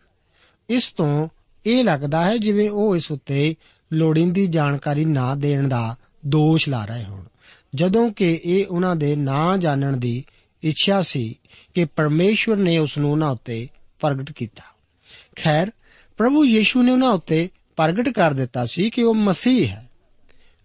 ਇਸ 0.70 0.92
ਤੋਂ 0.92 1.28
ਇਹ 1.65 1.84
ਲੱਗਦਾ 1.84 2.24
ਹੈ 2.24 2.38
ਜਿਵੇਂ 2.38 2.70
ਉਹ 2.70 2.96
ਇਸ 2.96 3.12
ਉੱਤੇ 3.12 3.56
ਲੋੜੀਂਦੀ 3.94 4.48
ਜਾਣਕਾਰੀ 4.48 5.06
ਨਾ 5.06 5.36
ਦੇਣ 5.36 5.68
ਦਾ 5.68 5.96
ਦੋਸ਼ 6.25 6.70
ਲਾ 6.70 6.86
ਰਹੇ 6.86 7.03
ਹੋਣ। 7.03 7.24
ਜਦੋਂ 7.75 8.12
ਕਿ 8.12 8.41
ਇਹ 8.46 8.65
ਉਹਨਾਂ 8.68 8.96
ਦੇ 8.96 9.15
ਨਾ 9.15 9.58
ਜਾਣਨ 9.58 10.00
ਦੀ 10.00 10.25
ਇੱਛਾ 10.63 11.01
ਸੀ 11.01 11.39
ਕਿ 11.74 11.86
ਪਰਮੇਸ਼ਵਰ 11.86 12.58
ਨੇ 12.58 12.77
ਉਸ 12.77 12.98
ਨੂੰ 12.98 13.12
ਉਹਨਾਂ 13.12 13.32
ਉੱਤੇ 13.32 13.68
ਪ੍ਰਗਟ 14.00 14.32
ਕੀਤਾ। 14.32 14.63
ਖੈਰ, 15.36 15.72
ਪ੍ਰਭੂ 16.18 16.46
ਯੀਸ਼ੂ 16.46 16.82
ਨੇ 16.82 16.91
ਉਹਨਾਂ 16.91 17.10
ਉੱਤੇ 17.10 17.50
ਪ੍ਰਗਟ 17.75 18.10
ਕਰ 18.10 18.34
ਦਿੱਤਾ 18.34 18.65
ਸੀ 18.65 18.89
ਕਿ 18.89 19.03
ਉਹ 19.03 19.15
ਮਸੀਹ 19.15 19.68
ਹੈ। 19.68 19.89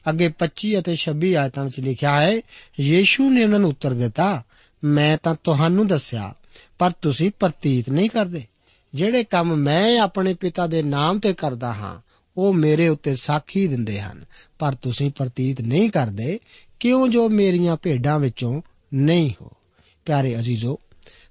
ਅੱਗੇ 0.09 0.29
25 0.29 0.79
ਅਤੇ 0.79 0.97
26 0.97 1.35
ਆਇਤਾਂ 1.35 1.65
ਵਿੱਚ 1.65 1.81
ਲਿਖਿਆ 1.81 2.21
ਹੈ, 2.21 2.41
ਯੀਸ਼ੂ 2.81 3.31
ਨੇ 3.31 3.45
ਉਹਨਾਂ 3.45 3.59
ਨੂੰ 3.59 3.71
ਉੱਤਰ 3.71 3.95
ਦਿੱਤਾ, 3.95 4.43
ਮੈਂ 4.85 5.19
ਤਾਂ 5.23 5.35
ਤੁਹਾਨੂੰ 5.45 5.87
ਦੱਸਿਆ, 5.87 6.35
ਪਰ 6.79 6.91
ਤੁਸੀਂ 6.91 7.31
ਪ੍ਰਤੀਤ 7.41 7.91
ਨਹੀਂ 7.91 8.11
ਕਰਦੇ। 8.11 8.45
ਜਿਹੜੇ 8.97 9.25
ਕੰਮ 9.25 9.57
ਮੈਂ 9.57 10.01
ਆਪਣੇ 10.01 10.35
ਪਿਤਾ 10.35 10.67
ਦੇ 10.67 10.83
ਨਾਮ 10.83 11.19
ਤੇ 11.19 11.33
ਕਰਦਾ 11.33 11.73
ਹਾਂ, 11.73 12.01
ਉਹ 12.37 12.55
ਮੇਰੇ 12.55 12.89
ਉੱਤੇ 12.89 13.17
ਸਾਖੀ 13.17 13.67
ਦਿੰਦੇ 13.67 14.01
ਹਨ। 14.01 14.25
ਪਰ 14.59 14.75
ਤੁਸੀਂ 14.75 15.11
ਪ੍ਰਤੀਤ 15.11 15.61
ਨਹੀਂ 15.61 15.91
ਕਰਦੇ, 15.91 16.39
ਕਿਉਂ 16.81 17.09
ਜੋ 17.09 17.29
ਮੇਰੀਆਂ 17.29 17.77
ਭੇਡਾਂ 17.83 18.19
ਵਿੱਚੋਂ 18.19 18.63
ਨਹੀਂ 18.95 19.31
ਹੋ? 19.43 19.51
ਪਿਆਰੇ 20.05 20.39
ਅਜ਼ੀਜ਼ੋ, 20.39 20.79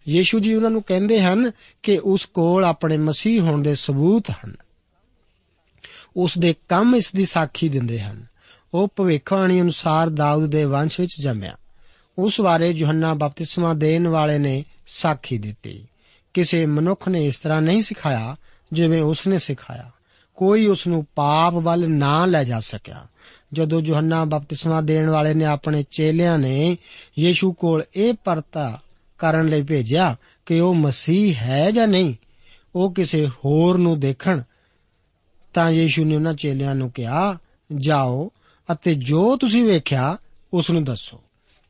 ਯੀਸ਼ੂ 0.08 0.40
ਜੀ 0.40 0.54
ਉਹਨਾਂ 0.54 0.70
ਨੂੰ 0.70 0.84
ਕਹਿੰਦੇ 0.84 1.22
ਹਨ 1.22 1.52
ਕਿ 1.84 2.00
ਉਸ 2.04 2.26
ਕੋਲ 2.26 2.66
ਆਪਣੇ 2.66 2.98
ਮਸੀਹ 2.98 3.42
ਹੋਣ 3.42 3.62
ਦੇ 3.62 3.76
ਸਬੂਤ 3.76 4.24
ਹਨ। 4.30 4.56
ਉਸ 6.18 6.38
ਦੇ 6.38 6.56
ਕੰਮ 6.70 6.96
ਇਸ 6.96 7.12
ਦੀ 7.12 7.26
ਸਾਖੀ 7.26 7.70
ਦਿੰਦੇ 7.70 8.00
ਹਨ। 8.00 8.26
ਉਹ 8.74 8.88
ਭਵਿੱਖਬਾਣੀ 8.96 9.62
ਅਨੁਸਾਰ 9.62 10.10
ਦਾਊਦ 10.10 10.46
ਦੇ 10.46 10.66
ਵੰਸ਼ 10.66 11.00
ਵਿੱਚ 11.00 11.22
ਜੰਮਿਆ। 11.22 11.56
ਉਸ 12.18 12.42
ਬਾਰੇ 12.42 12.70
ਯੋਹੰਨਾ 12.70 13.14
ਬਪਤਿਸਮਾ 13.14 13.74
ਦੇਣ 13.74 14.08
ਵਾਲੇ 14.08 14.38
ਨੇ 14.38 14.66
ਸਾਖੀ 14.88 15.38
ਦਿੱਤੀ। 15.38 15.88
ਕਿਸੇ 16.36 16.66
ਮਨੁੱਖ 16.66 17.10
ਨੇ 17.10 17.26
ਇਸ 17.26 17.40
ਤਰ੍ਹਾਂ 17.40 17.62
ਨਹੀਂ 17.62 17.82
ਸਿਖਾਇਆ 17.82 18.36
ਜਿਵੇਂ 18.74 19.02
ਉਸ 19.02 19.28
ਨੇ 19.28 19.38
ਸਿਖਾਇਆ। 19.38 19.92
ਕੋਈ 20.36 20.66
ਉਸ 20.66 20.88
ਨੂੰ 20.88 21.08
ਪਾਪ 21.16 21.54
ਵੱਲ 21.54 21.90
ਨਾ 21.90 22.26
ਲੈ 22.26 22.44
ਜਾ 22.44 22.60
ਸਕਿਆ। 22.60 23.08
ਜਦੋਂ 23.54 23.82
ਯੋਹੰਨਾ 23.82 24.26
ਬਪਤਿਸਮਾ 24.26 24.82
ਦੇਣ 24.82 25.10
ਵਾਲੇ 25.10 25.34
ਨੇ 25.34 25.46
ਆਪਣੇ 25.46 25.84
ਚੇਲਿਆਂ 25.92 26.38
ਨੇ 26.38 26.78
ਯੀਸ਼ੂ 27.20 27.54
ਕੋਲ 27.54 27.84
ਇਹ 27.96 28.14
ਪਰਤਾ 28.14 28.82
ਕਰਨ 29.18 29.46
ਲਈ 29.46 29.62
ਭੇਜਿਆ 29.62 30.16
ਕਿ 30.46 30.60
ਉਹ 30.60 30.76
ਮਸੀਹ 30.76 31.36
ਹੈ 31.36 31.72
ਜਾਂ 31.72 31.88
ਨਹੀਂ, 31.88 32.16
ਉਹ 32.76 32.94
ਕਿਸੇ 32.94 33.28
ਹੋਰ 33.28 33.78
ਨੂੰ 33.78 34.00
ਦੇਖਣ, 34.00 34.42
ਤਾਂ 35.54 35.72
ਯੀਸ਼ੂ 35.72 36.06
ਨੇ 36.06 36.16
ਉਹਨਾਂ 36.16 36.34
ਚੇਲਿਆਂ 36.34 36.76
ਨੂੰ 36.76 36.92
ਕਿਹਾ, 36.92 37.38
ਜਾਓ 37.76 38.32
ਅਤੇ 38.72 38.96
ਜੋ 38.96 39.38
ਤੁਸੀਂ 39.38 39.64
ਵੇਖਿਆ, 39.64 40.18
ਉਸ 40.54 40.72
ਨੂੰ 40.72 40.84
ਦੱਸੋ। 40.84 41.22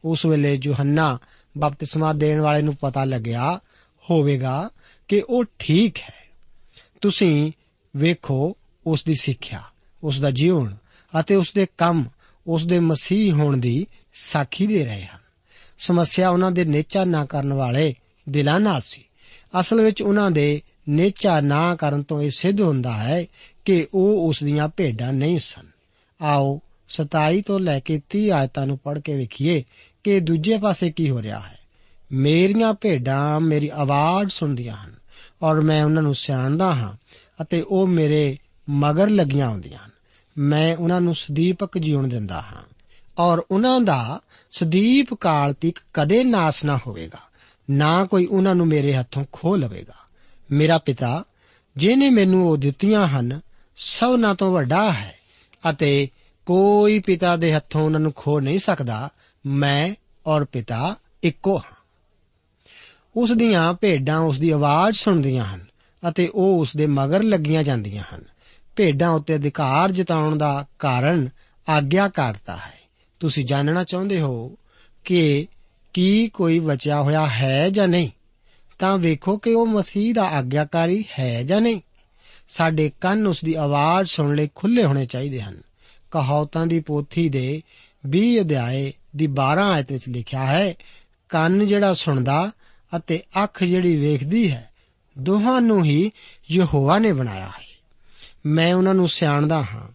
ਉਸ 0.05 0.25
ਵੇਲੇ 0.25 0.59
ਯੋਹੰਨਾ 0.63 1.19
ਬਪਤਿਸਮਾ 1.57 2.13
ਦੇਣ 2.13 2.41
ਵਾਲੇ 2.41 2.61
ਨੂੰ 2.61 2.75
ਪਤਾ 2.75 3.05
ਲੱਗਿਆ 3.05 3.59
ਹੋਵੇਗਾ 4.11 4.69
ਕਿ 5.07 5.23
ਉਹ 5.29 5.45
ਠੀਕ 5.59 5.97
ਹੈ। 5.97 6.13
ਤੁਸੀਂ 7.01 7.51
ਵੇਖੋ 7.97 8.57
ਉਸ 8.87 9.03
ਦੀ 9.03 9.13
ਸਿੱਖਿਆ, 9.13 9.63
ਉਸ 10.03 10.19
ਦਾ 10.19 10.31
ਜੀਵਨ 10.31 10.75
ਅਤੇ 11.19 11.35
ਉਸ 11.35 11.53
ਦੇ 11.53 11.67
ਕੰਮ, 11.77 12.05
ਉਸ 12.47 12.65
ਦੇ 12.65 12.79
ਮਸੀਹ 12.79 13.33
ਹੋਣ 13.33 13.57
ਦੀ 13.57 13.87
ਸਾਖੀ 14.13 14.67
ਦੇ 14.67 14.85
ਰਹੇ 14.85 15.05
ਹਨ। 15.05 15.19
ਸਮੱਸਿਆ 15.77 16.29
ਉਹਨਾਂ 16.29 16.51
ਦੇ 16.51 16.65
ਨੇਚਾ 16.65 17.05
ਨਾ 17.05 17.25
ਕਰਨ 17.25 17.53
ਵਾਲੇ 17.53 17.95
ਦਿਲਾਂ 18.29 18.59
ਨਾਲ 18.59 18.81
ਸੀ। 18.81 19.03
ਅਸਲ 19.59 19.81
ਵਿੱਚ 19.81 20.01
ਉਹਨਾਂ 20.01 20.31
ਦੇ 20.31 20.61
ਨੇਚਾ 20.89 21.41
ਨਾ 21.41 21.75
ਕਰਨ 21.75 22.03
ਤੋਂ 22.03 22.21
ਇਹ 22.21 22.31
ਸਿੱਧ 22.31 22.61
ਹੁੰਦਾ 22.61 22.93
ਹੈ 22.93 23.25
ਕਿ 23.65 23.87
ਉਹ 23.93 24.29
ਉਸ 24.29 24.43
ਦੀਆਂ 24.43 24.67
ਭੇਡਾਂ 24.67 25.13
ਨਹੀਂ 25.13 25.39
ਸਨ। 25.39 25.67
ਆਓ 26.21 26.61
27 26.89 27.41
ਤੋਂ 27.41 27.59
ਲੈ 27.59 27.79
ਕੇ 27.79 28.01
30 28.09 28.29
ਆਇਤਾਂ 28.29 28.67
ਨੂੰ 28.67 28.77
ਪੜ੍ਹ 28.77 28.99
ਕੇ 28.99 29.15
ਵੇਖੀਏ 29.15 29.63
ਕਿ 30.03 30.19
ਦੂਜੇ 30.19 30.57
ਪਾਸੇ 30.57 30.91
ਕੀ 30.91 31.09
ਹੋ 31.09 31.21
ਰਿਹਾ 31.21 31.39
ਹੈ। 31.39 31.54
ਮੇਰੀਆਂ 32.11 32.73
ਭੇਡਾਂ 32.73 33.39
ਮੇਰੀ 33.39 33.69
ਆਵਾਜ਼ 33.73 34.29
ਸੁਣਦੀਆਂ 34.29 34.77
ਹਨ 34.77 34.95
ਔਰ 35.41 35.61
ਮੈਂ 35.61 35.85
ਉਹਨਾਂ 35.85 36.01
ਨੂੰ 36.01 36.15
ਸਿਆਣਦਾ 36.15 36.75
ਹਾਂ 36.75 36.93
ਅਤੇ 37.43 37.61
ਉਹ 37.61 37.87
ਮੇਰੇ 37.87 38.37
ਮਗਰ 38.69 39.09
ਲੱਗੀਆਂ 39.09 39.47
ਆਉਂਦੀਆਂ 39.47 39.79
ਹਨ। 39.85 39.91
ਮੈਂ 40.37 40.77
ਉਹਨਾਂ 40.77 41.01
ਨੂੰ 41.01 41.15
ਸਦੀਪਕ 41.15 41.77
ਜੀਉਣ 41.77 42.07
ਦਿੰਦਾ 42.07 42.41
ਹਾਂ 42.41 42.63
ਔਰ 43.19 43.41
ਉਹਨਾਂ 43.51 43.81
ਦਾ 43.81 44.19
ਸਦੀਪ 44.51 45.13
ਕਾਲ 45.13 45.53
ਤੱਕ 45.53 45.79
ਕਦੇ 45.93 46.23
ਨਾਸ 46.23 46.65
ਨਾ 46.65 46.79
ਹੋਵੇਗਾ, 46.87 47.19
ਨਾ 47.69 48.05
ਕੋਈ 48.05 48.25
ਉਹਨਾਂ 48.25 48.55
ਨੂੰ 48.55 48.67
ਮੇਰੇ 48.67 48.93
ਹੱਥੋਂ 48.93 49.25
ਖੋਹ 49.31 49.57
ਲਵੇਗਾ। 49.57 49.93
ਮੇਰਾ 50.51 50.77
ਪਿਤਾ 50.77 51.23
ਜਿਨੇ 51.77 52.09
ਮੈਨੂੰ 52.09 52.49
ਉਹ 52.49 52.57
ਦਿੱਤੀਆਂ 52.57 53.07
ਹਨ, 53.07 53.41
ਸਭਨਾਂ 53.77 54.35
ਤੋਂ 54.35 54.51
ਵੱਡਾ 54.51 54.91
ਹੈ 54.91 55.15
ਅਤੇ 55.69 56.09
ਕੋਈ 56.45 56.99
ਪਿਤਾ 56.99 57.35
ਦੇ 57.35 57.53
ਹੱਥੋਂ 57.53 57.81
ਉਹਨਾਂ 57.81 57.99
ਨੂੰ 57.99 58.13
ਖੋ 58.15 58.39
ਨਹੀਂ 58.39 58.59
ਸਕਦਾ, 58.59 59.09
ਮੈਂ 59.45 59.95
ਔਰ 60.25 60.45
ਪਿਤਾ 60.45 60.95
ਇੱਕੋ 61.23 61.57
ਹਾਂ। 61.57 61.74
ਉਸ 63.15 63.31
ਦੀਆਂ 63.31 63.73
ਭੇਡਾਂ 63.73 64.19
ਉਸ 64.19 64.39
ਦੀ 64.39 64.49
ਆਵਾਜ਼ 64.49 64.95
ਸੁਣਦੀਆਂ 64.95 65.45
ਹਨ 65.45 65.65
ਅਤੇ 66.09 66.27
ਉਹ 66.27 66.59
ਉਸ 66.59 66.75
ਦੇ 66.75 66.87
ਮਗਰ 66.87 67.23
ਲੱਗੀਆਂ 67.23 67.63
ਜਾਂਦੀਆਂ 67.63 68.03
ਹਨ। 68.15 68.21
ਭੇਡਾਂ 68.75 69.09
ਉੱਤੇ 69.09 69.35
ਅਧਿਕਾਰ 69.35 69.91
ਜਤਾਉਣ 69.91 70.37
ਦਾ 70.37 70.65
ਕਾਰਨ 70.79 71.29
ਆਗਿਆਕਾਰਤਾ 71.69 72.55
ਹੈ। 72.55 72.79
ਤੁਸੀਂ 73.19 73.45
ਜਾਣਨਾ 73.45 73.83
ਚਾਹੁੰਦੇ 73.83 74.21
ਹੋ 74.21 74.57
ਕਿ 75.03 75.47
ਕੀ 75.93 76.27
ਕੋਈ 76.27 76.59
ਬਚਿਆ 76.59 77.01
ਹੋਇਆ 77.01 77.27
ਹੈ 77.27 77.69
ਜਾਂ 77.69 77.87
ਨਹੀਂ? 77.87 78.09
ਤਾਂ 78.79 78.97
ਵੇਖੋ 78.97 79.37
ਕਿ 79.37 79.53
ਉਹ 79.53 79.65
ਮਸੀਹ 79.65 80.13
ਦਾ 80.13 80.23
ਆਗਿਆਕਾਰੀ 80.23 81.05
ਹੈ 81.19 81.43
ਜਾਂ 81.43 81.61
ਨਹੀਂ। 81.61 81.81
ਸਾਡੇ 82.47 82.91
ਕੰਨ 83.01 83.27
ਉਸ 83.27 83.43
ਦੀ 83.43 83.53
ਆਵਾਜ਼ 83.53 84.07
ਸੁਣਨ 84.07 84.35
ਲਈ 84.35 84.49
ਖੁੱਲੇ 84.55 84.83
ਹੋਣੇ 84.83 85.05
ਚਾਹੀਦੇ 85.05 85.41
ਹਨ। 85.41 85.61
ਕਹਾਵਤਾਂ 86.11 86.67
ਦੀ 86.67 86.79
ਪੋਥੀ 86.79 87.29
ਦੇ 87.29 87.61
20 88.05 88.39
ਅਧਿਆਏ 88.39 88.93
ਦੀ 89.15 89.27
12 89.27 89.63
ਆਇਤ 89.63 89.91
ਵਿੱਚ 89.91 90.09
ਲਿਖਿਆ 90.09 90.45
ਹੈ, 90.45 90.73
ਕੰਨ 91.29 91.67
ਜਿਹੜਾ 91.67 91.93
ਸੁਣਦਾ 91.93 92.51
ਅਤੇ 92.97 93.21
ਅੱਖ 93.43 93.63
ਜਿਹੜੀ 93.63 93.97
ਵੇਖਦੀ 93.97 94.51
ਹੈ, 94.51 94.69
ਦੋਹਾਂ 95.19 95.61
ਨੂੰ 95.61 95.83
ਹੀ 95.83 96.11
ਯਹੋਵਾ 96.51 96.99
ਨੇ 96.99 97.11
ਬਣਾਇਆ 97.11 97.47
ਹੈ। 97.47 97.75
ਮੈਂ 98.45 98.73
ਉਹਨਾਂ 98.73 98.93
ਨੂੰ 98.93 99.09
ਸਿਆਣਦਾ 99.09 99.61
ਹਾਂ। 99.61 99.87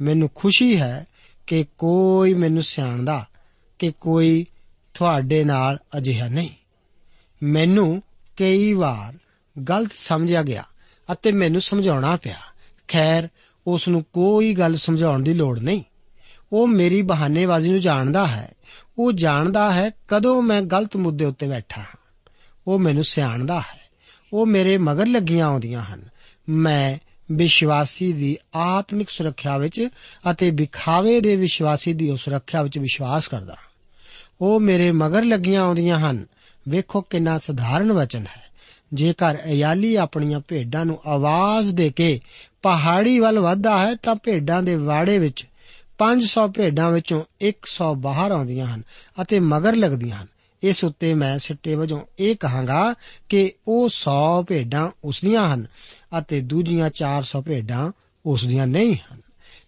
ਮੈਨੂੰ 0.00 0.30
ਖੁਸ਼ੀ 0.34 0.80
ਹੈ 0.80 1.06
ਕਿ 1.46 1.64
ਕੋਈ 1.78 2.34
ਮੈਨੂੰ 2.34 2.62
ਸਿਆਣਦਾ, 2.62 3.26
ਕਿ 3.78 3.92
ਕੋਈ 4.00 4.46
ਤੁਹਾਡੇ 4.94 5.44
ਨਾਲ 5.44 5.78
ਅਜਿਹਾ 5.96 6.28
ਨਹੀਂ। 6.28 6.50
ਮੈਨੂੰ 7.42 8.02
ਕਈ 8.36 8.72
ਵਾਰ 8.72 9.18
ਗਲਤ 9.68 9.90
ਸਮਝਿਆ 9.94 10.42
ਗਿਆ 10.42 10.64
ਅਤੇ 11.12 11.32
ਮੈਨੂੰ 11.32 11.60
ਸਮਝਾਉਣਾ 11.60 12.16
ਪਿਆ। 12.16 12.36
ਖੈਰ, 12.88 13.28
ਉਸ 13.66 13.88
ਨੂੰ 13.88 14.04
ਕੋਈ 14.12 14.54
ਗੱਲ 14.54 14.74
ਸਮਝਾਉਣ 14.74 15.22
ਦੀ 15.22 15.34
ਲੋੜ 15.34 15.58
ਨਹੀਂ। 15.58 15.82
ਉਹ 16.52 16.66
ਮੇਰੀ 16.66 17.02
ਬਹਾਨੇਬਾਜ਼ੀ 17.02 17.70
ਨੂੰ 17.70 17.80
ਜਾਣਦਾ 17.80 18.26
ਹੈ। 18.26 18.52
ਉਹ 18.98 19.12
ਜਾਣਦਾ 19.12 19.72
ਹੈ 19.72 19.90
ਕਦੋਂ 20.08 20.42
ਮੈਂ 20.42 20.62
ਗਲਤ 20.62 20.96
ਮੁੱਦੇ 20.96 21.24
ਉੱਤੇ 21.24 21.48
ਬੈਠਾ 21.48 21.80
ਹਾਂ। 21.80 21.97
ਉਹ 22.68 22.78
ਮੈਨੂੰ 22.78 23.04
ਸਿਆਣਦਾ 23.04 23.60
ਹੈ। 23.60 23.80
ਉਹ 24.32 24.46
ਮੇਰੇ 24.46 24.78
ਮਗਰ 24.78 25.06
ਲੱਗੀਆਂ 25.06 25.46
ਆਉਂਦੀਆਂ 25.46 25.82
ਹਨ। 25.82 26.02
ਮੈਂ 26.48 26.98
ਵਿਸ਼ਵਾਸੀ 27.32 28.12
ਦੀ 28.12 28.38
ਆਤਮਿਕ 28.54 29.10
ਸੁਰੱਖਿਆ 29.10 29.58
ਵਿੱਚ 29.58 29.88
ਅਤੇ 30.30 30.50
ਵਿਖਾਵੇ 30.50 31.20
ਦੇ 31.20 31.36
ਵਿਸ਼ਵਾਸੀ 31.36 31.92
ਦੀ 31.92 32.16
ਸੁਰੱਖਿਆ 32.16 32.62
ਵਿੱਚ 32.62 32.78
ਵਿਸ਼ਵਾਸ 32.78 33.28
ਕਰਦਾ 33.28 33.56
ਉਹ 34.40 34.60
ਮੇਰੇ 34.60 34.92
ਮਗਰ 34.92 35.24
ਲੱਗੀਆਂ 35.24 35.62
ਆਉਂਦੀਆਂ 35.62 35.98
ਹਨ। 35.98 36.26
ਵੇਖੋ 36.68 37.00
ਕਿੰਨਾ 37.00 37.38
ਸਧਾਰਨ 37.38 37.92
ਵਚਨ 37.92 38.20
ਹੈ। 38.20 38.48
ਜੇਕਰ 38.94 39.36
ਅਯਾਲੀ 39.44 39.94
ਆਪਣੀਆਂ 39.96 40.40
ਭੇਡਾਂ 40.48 40.84
ਨੂੰ 40.84 41.00
ਆਵਾਜ਼ 41.06 41.76
ਦੇ 41.76 41.90
ਕੇ 41.90 42.20
ਪਹਾੜੀ 42.62 43.18
ਵੱਲ 43.18 43.40
ਵਧਦਾ 43.40 43.78
ਹੈ, 43.78 43.94
ਤਾਂ 43.94 44.14
ਭੇਡਾਂ 44.14 44.62
ਦੇ 44.62 44.74
ਵਾੜੇ 44.74 45.18
ਵਿੱਚ 45.18 45.46
500 45.98 46.48
ਭੇਡਾਂ 46.48 46.90
ਵਿੱਚੋਂ 46.90 47.24
100 47.40 47.94
ਬਾਹਰ 47.94 48.30
ਆਉਂਦੀਆਂ 48.30 48.66
ਹਨ 48.66 48.82
ਅਤੇ 49.22 49.40
ਮਗਰ 49.40 49.76
ਲੱਗਦੀਆਂ 49.76 50.16
ਹਨ। 50.16 50.26
ਇਸ 50.62 50.84
ਉੱਤੇ 50.84 51.14
ਮੈਂ 51.14 51.38
ਸਿੱਟੇ 51.38 51.74
ਵਜੋਂ 51.74 52.00
ਇਹ 52.18 52.36
ਕਹਾਂਗਾ 52.36 52.94
ਕਿ 53.28 53.52
ਉਹ 53.68 53.88
100 53.88 54.42
ਭੇਡਾਂ 54.48 54.90
ਉਸ 55.04 55.20
ਦੀਆਂ 55.24 55.54
ਹਨ 55.54 55.66
ਅਤੇ 56.18 56.40
ਦੂਜੀਆਂ 56.40 56.90
400 56.90 57.42
ਭੇਡਾਂ 57.42 57.92
ਉਸ 58.26 58.44
ਦੀਆਂ 58.44 58.66
ਨਹੀਂ 58.66 58.94
ਹਨ। 58.94 59.20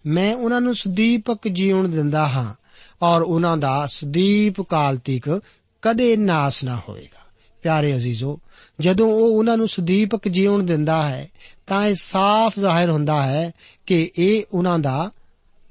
ਮੈਂ 0.05 0.35
ਉਹਨਾਂ 0.35 0.61
ਨੂੰ 0.61 0.75
ਸਦੀਪਕ 0.75 1.47
ਜੀਵਨ 1.47 1.91
ਦਿੰਦਾ 1.91 2.27
ਹਾਂ 2.27 2.53
ਔਰ 3.01 3.21
ਉਹਨਾਂ 3.21 3.57
ਦਾ 3.57 3.85
ਸਦੀਪ 3.85 4.61
ਕਾਲ 4.61 4.97
ਤੀਕ 4.97 5.41
ਕਦੇ 5.81 6.17
ਨਾਸ 6.17 6.63
ਨਾ 6.63 6.81
ਹੋਵੇਗਾ। 6.89 7.21
ਪਿਆਰੇ 7.61 7.95
ਅਜ਼ੀਜ਼ੋ, 7.95 8.39
ਜਦੋਂ 8.79 9.07
ਉਹ 9.07 9.37
ਉਹਨਾਂ 9.37 9.57
ਨੂੰ 9.57 9.67
ਸਦੀਪਕ 9.67 10.27
ਜੀਵਨ 10.27 10.65
ਦਿੰਦਾ 10.65 11.09
ਹੈ, 11.09 11.29
ਤਾਂ 11.67 11.87
ਇਹ 11.87 11.95
ਸਾਫ਼ 11.95 12.59
ਜ਼ਾਹਿਰ 12.59 12.89
ਹੁੰਦਾ 12.89 13.27
ਹੈ 13.27 13.51
ਕਿ 13.85 14.11
ਇਹ 14.17 14.43
ਉਹਨਾਂ 14.53 14.79
ਦਾ 14.79 15.11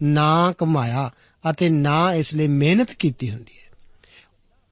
ਨਾ 0.03 0.55
ਕਮਾਇਆ 0.59 1.11
ਅਤੇ 1.51 1.69
ਨਾ 1.69 2.15
ਇਸ 2.15 2.35
ਲਈ 2.35 2.49
ਮਿਹਨਤ 2.49 2.91
ਕੀਤੀ 2.91 3.31
ਹੁੰਦੀ 3.31 3.53
ਹੈ। 3.53 3.70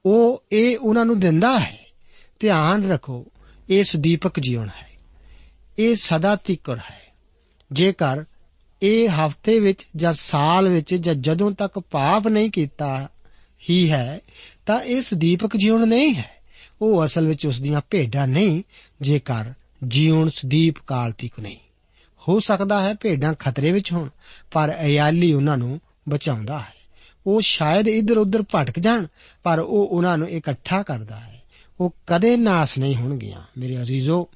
ਉਹ 0.05 0.43
ਇਹ 0.51 0.77
ਉਹਨਾਂ 0.77 1.05
ਨੂੰ 1.05 1.19
ਦਿੰਦਾ 1.19 1.59
ਹੈ। 1.59 1.79
ਧਿਆਨ 2.39 2.89
ਰੱਖੋ 2.89 3.25
ਇਹ 3.69 3.83
ਸਦੀਪਕ 3.83 4.39
ਜੀਵਨ 4.39 4.67
ਹੈ। 4.67 4.89
ਇਹ 5.79 5.95
ਸਦਾ 5.95 6.35
ਤੀਕਰ 6.35 6.77
ਹੈ। 6.77 7.13
ਜੇਕਰ 7.71 8.23
ਇਹ 8.81 9.09
ਹਫ਼ਤੇ 9.09 9.59
ਵਿੱਚ 9.59 9.85
ਜਾਂ 9.95 10.11
ਸਾਲ 10.11 10.69
ਵਿੱਚ 10.69 10.95
ਜਾਂ 10.95 11.15
ਜਦੋਂ 11.15 11.51
ਤੱਕ 11.51 11.79
ਪਾਪ 11.79 12.27
ਨਹੀਂ 12.27 12.51
ਕੀਤਾ 12.51 13.09
ਹੀ 13.69 13.91
ਹੈ, 13.91 14.19
ਤਾਂ 14.65 14.81
ਇਹ 14.81 15.01
ਸਦੀਪਕ 15.01 15.57
ਜੀਵਨ 15.57 15.87
ਨਹੀਂ 15.87 16.15
ਹੈ। 16.15 16.31
ਉਹ 16.81 17.05
ਅਸਲ 17.05 17.27
ਵਿੱਚ 17.27 17.45
ਉਸ 17.45 17.61
ਦੀਆਂ 17.61 17.81
ਭੇਡਾਂ 17.89 18.27
ਨਹੀਂ, 18.27 18.63
ਜੇਕਰ 19.01 19.53
ਜੀਵਨ 19.87 20.29
ਸਦੀਪ 20.29 20.75
ਕਾਲ 20.87 21.11
ਤੱਕ 21.11 21.39
ਨਹੀਂ। 21.39 21.57
ਹੋ 22.27 22.39
ਸਕਦਾ 22.39 22.81
ਹੈ 22.81 22.93
ਭੇਡਾਂ 22.93 23.33
ਖਤਰੇ 23.33 23.71
ਵਿੱਚ 23.71 23.93
ਹੋਣ, 23.93 24.09
ਪਰ 24.51 24.77
ਅਯਾਲੀ 24.81 25.33
ਉਹਨਾਂ 25.33 25.57
ਨੂੰ 25.57 25.81
ਬਚਾਉਂਦਾ 26.09 26.59
ਹੈ। 26.59 26.78
ਉਹ 27.27 27.41
ਸ਼ਾਇਦ 27.41 27.87
ਇੱਧਰ 27.87 28.17
ਉੱਧਰ 28.17 28.43
ਭਟਕ 28.55 28.79
ਜਾਣ, 28.79 29.05
ਪਰ 29.43 29.59
ਉਹ 29.59 29.87
ਉਹਨਾਂ 29.87 30.17
ਨੂੰ 30.17 30.29
ਇਕੱਠਾ 30.29 30.83
ਕਰਦਾ 30.83 31.19
ਹੈ। 31.19 31.41
ਉਹ 31.79 31.95
ਕਦੇ 32.07 32.37
ਨਾਸ 32.37 32.77
ਨਹੀਂ 32.77 32.95
ਹੋਣਗੀਆਂ। 32.95 33.41
ਮੇਰੇ 33.57 33.81
ਅਜ਼ੀਜ਼ੋ, 33.81 34.29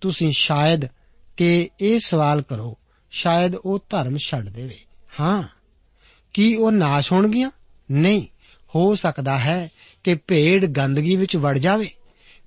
ਤੁਸੀਂ 0.00 0.32
ਸ਼ਾਇਦ 0.32 0.80
ਕਿ 1.36 1.68
ਇਹ 1.80 2.00
ਸਵਾਲ 2.00 2.42
ਕਰੋ, 2.42 2.78
ਸ਼ਾਇਦ 3.10 3.54
ਉਹ 3.54 3.78
ਧਰਮ 3.90 4.16
ਛੱਡ 4.16 4.48
ਦੇਵੇ। 4.48 4.78
ਹਾਂ। 5.20 5.42
ਕੀ 6.34 6.54
ਉਹ 6.54 6.72
ਨਾਸ਼ 6.72 7.12
ਹੋਣਗੀਆਂ? 7.12 7.50
ਨਹੀਂ। 7.90 8.26
ਹੋ 8.74 8.94
ਸਕਦਾ 8.94 9.38
ਹੈ 9.38 9.70
ਕਿ 10.04 10.14
ਭੇਡ 10.14 10.64
ਗੰਦਗੀ 10.64 11.16
ਵਿੱਚ 11.16 11.36
ਵੜ 11.36 11.58
ਜਾਵੇ, 11.58 11.90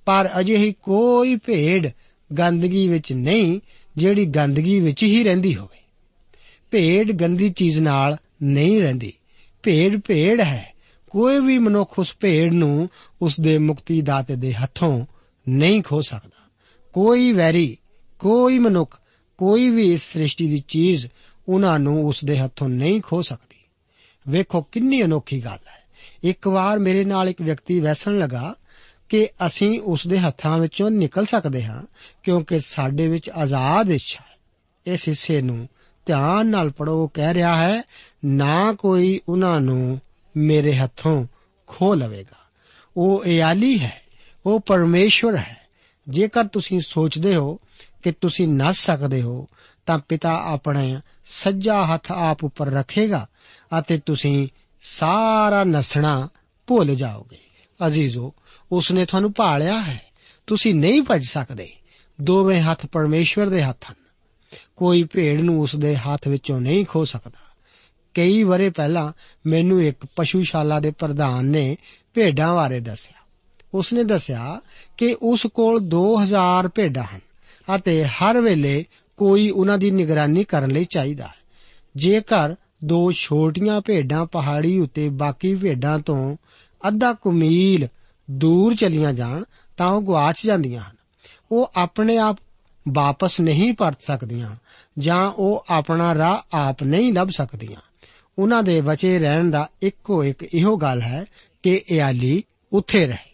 ਪਰ 0.04 0.30
ਅਜਿਹੀ 0.40 0.72
ਕੋਈ 0.72 1.36
ਭੇਡ 1.36 1.90
ਗੰਦਗੀ 2.38 2.88
ਵਿੱਚ 2.88 3.12
ਨਹੀਂ 3.12 3.60
ਜਿਹੜੀ 3.96 4.26
ਗੰਦਗੀ 4.26 4.80
ਵਿੱਚ 4.80 5.02
ਹੀ 5.02 5.24
ਰਹਿੰਦੀ 5.24 5.56
ਹੋਵੇ। 5.56 5.78
ਭੇਡ 6.70 7.12
ਗੰਦੀ 7.12 7.50
ਚੀਜ਼ 7.50 7.80
ਨਾਲ 7.80 8.16
ਨਹੀਂ 8.42 8.80
ਰਹਿੰਦੀ। 8.80 9.12
ਭੇਡ 9.62 10.00
ਭੇਡ 10.08 10.40
ਹੈ। 10.40 10.72
ਕੋਈ 11.10 11.40
ਵੀ 11.40 11.58
ਮਨੁੱਖ 11.58 11.98
ਉਸ 11.98 12.16
ਭੇਡ 12.20 12.52
ਨੂੰ 12.52 12.88
ਉਸ 13.22 13.40
ਦੇ 13.40 13.58
ਮੁਕਤੀ 13.58 14.02
ਦਾਤੇ 14.02 14.36
ਦੇ 14.36 14.54
ਹੱਥੋਂ 14.54 15.06
ਨਹੀਂ 15.48 15.82
ਖੋ 15.82 16.00
ਸਕਦਾ। 16.00 16.48
ਕੋਈ 16.92 17.32
ਵੈਰੀ, 17.32 17.76
ਕੋਈ 18.18 18.58
ਮਨੁੱਖ, 18.58 19.00
ਕੋਈ 19.38 19.70
ਵੀ 19.70 19.92
ਇਸ 19.92 20.12
ਸ੍ਰਿਸ਼ਟੀ 20.12 20.48
ਦੀ 20.48 20.64
ਚੀਜ਼ 20.68 21.06
ਉਹਨਾਂ 21.48 21.78
ਨੂੰ 21.78 22.06
ਉਸ 22.06 22.24
ਦੇ 22.24 22.38
ਹੱਥੋਂ 22.38 22.68
ਨਹੀਂ 22.68 23.00
ਖੋ 23.00 23.22
ਸਕਦੀ। 23.22 23.56
ਵੇਖੋ 24.28 24.62
ਕਿੰਨੀ 24.62 25.02
ਅਨੋਖੀ 25.02 25.44
ਗੱਲ 25.44 25.58
ਹੈ। 25.68 25.80
ਇੱਕ 26.24 26.48
ਵਾਰ 26.48 26.78
ਮੇਰੇ 26.78 27.04
ਨਾਲ 27.04 27.28
ਇੱਕ 27.28 27.42
ਵਿਅਕਤੀ 27.42 27.80
ਵੈਸਣ 27.80 28.18
ਲਗਾ 28.18 28.54
ਕਿ 29.08 29.28
ਅਸੀਂ 29.46 29.80
ਉਸ 29.80 30.06
ਦੇ 30.06 30.18
ਹੱਥਾਂ 30.18 30.58
ਵਿੱਚੋਂ 30.58 30.90
ਨਿਕਲ 30.90 31.24
ਸਕਦੇ 31.24 31.64
ਹਾਂ 31.64 31.82
ਕਿਉਂਕਿ 32.22 32.60
ਸਾਡੇ 32.60 33.08
ਵਿੱਚ 33.08 33.30
ਆਜ਼ਾਦ 33.30 33.90
ਇੱਛਾ 33.90 34.24
ਹੈ। 34.30 34.38
ਇਸ 34.86 35.08
ਹਿੱਸੇ 35.08 35.42
ਨੂੰ 35.42 35.68
ਧਿਆਨ 36.06 36.46
ਨਾਲ 36.46 36.70
ਪੜੋ 36.70 37.08
ਕਹਿ 37.14 37.34
ਰਿਹਾ 37.34 37.68
ਹੈ 37.68 37.82
ਨਾ 38.24 38.72
ਕੋਈ 38.72 39.20
ਉਹਨਾਂ 39.28 39.60
ਨੂੰ 39.60 40.00
ਮੇਰੇ 40.36 40.74
ਹੱਥੋਂ 40.74 41.26
ਖੋ 41.66 41.94
ਲਵੇਗਾ। 41.94 42.36
ਉਹ 42.96 43.24
ਇਆਲੀ 43.24 43.78
ਹੈ, 43.78 44.02
ਉਹ 44.46 44.60
ਪਰਮੇਸ਼ਵਰ 44.60 45.36
ਹੈ। 45.36 45.56
ਜੇਕਰ 46.08 46.44
ਤੁਸੀਂ 46.44 46.80
ਸੋਚਦੇ 46.80 47.34
ਹੋ 47.34 47.60
ਕਿ 48.02 48.12
ਤੁਸੀਂ 48.12 48.48
ਨੱਸ 48.48 48.76
ਸਕਦੇ 48.76 49.22
ਹੋ, 49.22 49.46
ਤਾਂ 49.86 49.98
ਪਿਤਾ 49.98 50.42
ਆਪਣੇ 50.44 51.00
ਸੱਜਾ 51.26 51.84
ਹੱਥ 51.84 52.12
ਆਪ 52.12 52.44
ਉੱਪਰ 52.44 52.66
ਰੱਖੇਗਾ 52.66 53.26
ਅਤੇ 53.78 54.00
ਤੁਸੀਂ 54.06 54.48
ਸਾਰਾ 54.82 55.64
ਨਸਣਾ 55.64 56.28
ਭੁੱਲ 56.66 56.94
ਜਾਓਗੇ। 56.94 57.38
ਅਜ਼ੀਜ਼ੋ, 57.86 58.34
ਉਸਨੇ 58.72 59.06
ਤੁਹਾਨੂੰ 59.06 59.32
ਭਾਲਿਆ 59.36 59.80
ਹੈ। 59.80 60.02
ਤੁਸੀਂ 60.46 60.74
ਨਹੀਂ 60.74 61.02
ਭੱਜ 61.02 61.24
ਸਕਦੇ। 61.24 61.72
ਦੋਵੇਂ 62.20 62.60
ਹੱਥ 62.60 62.86
ਪਰਮੇਸ਼ਵਰ 62.86 63.48
ਦੇ 63.48 63.62
ਹੱਥ 63.62 63.84
ਹਨ। 63.90 63.94
ਕੋਈ 64.76 65.04
ਭੇਡ 65.04 65.40
ਨੂੰ 65.40 65.60
ਉਸ 65.60 65.76
ਦੇ 65.76 65.96
ਹੱਥ 65.96 66.28
ਵਿੱਚੋਂ 66.28 66.60
ਨਹੀਂ 66.60 66.86
ਖੋ 66.86 67.04
ਸਕਦਾ। 67.04 67.49
ਕਈ 68.14 68.42
ਵਰੇ 68.42 68.70
ਪਹਿਲਾਂ 68.70 69.12
ਮੈਨੂੰ 69.46 69.82
ਇੱਕ 69.82 70.06
ਪਸ਼ੂਸ਼ਾਲਾ 70.16 70.80
ਦੇ 70.80 70.90
ਪ੍ਰਧਾਨ 70.90 71.44
ਨੇ 71.44 71.76
ਭੇਡਾਂ 72.14 72.54
ਬਾਰੇ 72.54 72.80
ਦੱਸਿਆ। 72.80 73.20
ਉਸਨੇ 73.74 74.04
ਦੱਸਿਆ 74.04 74.60
ਕਿ 74.96 75.16
ਉਸ 75.22 75.46
ਕੋਲ 75.54 75.80
2000 75.80 76.68
ਭੇਡਾਂ 76.68 77.02
ਹਨ 77.02 77.20
ਅਤੇ 77.76 78.04
ਹਰ 78.04 78.40
ਵੇਲੇ 78.40 78.84
ਕੋਈ 79.16 79.50
ਉਹਨਾਂ 79.50 79.78
ਦੀ 79.78 79.90
ਨਿਗਰਾਨੀ 79.90 80.44
ਕਰਨ 80.44 80.70
ਲਈ 80.70 80.84
ਚਾਹੀਦਾ 80.84 81.26
ਹੈ। 81.26 81.34
ਜੇਕਰ 81.96 82.54
ਦੋ 82.84 83.12
ਛੋਟੀਆਂ 83.12 83.80
ਭੇਡਾਂ 83.80 84.26
ਪਹਾੜੀ 84.26 84.78
ਉੱਤੇ 84.78 85.08
ਬਾਕੀ 85.08 85.54
ਭੇਡਾਂ 85.54 85.98
ਤੋਂ 85.98 86.36
ਅੱਧਾ 86.88 87.12
ਕੁਮੀਲ 87.12 87.88
ਦੂਰ 88.30 88.74
ਚਲੀਆਂ 88.74 89.12
ਜਾਣ, 89.12 89.44
ਤਾਂ 89.76 89.88
ਉਹ 89.88 90.02
ਗਵਾਚ 90.02 90.46
ਜਾਂਦੀਆਂ 90.46 90.82
ਹਨ। 90.82 90.96
ਉਹ 91.52 91.70
ਆਪਣੇ 91.76 92.18
ਆਪ 92.18 92.38
ਵਾਪਸ 92.88 93.40
ਨਹੀਂ 93.40 93.72
ਪਰਤ 93.72 93.98
ਸਕਦੀਆਂ 94.00 94.56
ਜਾਂ 94.98 95.30
ਉਹ 95.30 95.64
ਆਪਣਾ 95.70 96.14
ਰਾਹ 96.14 96.40
ਆਪ 96.52 96.82
ਨਹੀਂ 96.82 97.12
ਲੱਭ 97.12 97.28
ਸਕਦੀਆਂ। 97.28 97.80
ਉਹਨਾਂ 98.38 98.62
ਦੇ 98.62 98.80
ਬਚੇ 98.80 99.18
ਰਹਿਣ 99.18 99.50
ਦਾ 99.50 99.68
ਇੱਕੋ 99.82 100.24
ਇੱਕ 100.24 100.42
ਇਹੋ 100.42 100.76
ਗੱਲ 100.76 101.02
ਹੈ 101.02 101.24
ਕਿ 101.62 101.82
ਇਆਲੀ 101.88 102.42
ਉੱਥੇ 102.72 103.06
ਰਹੇ। 103.06 103.30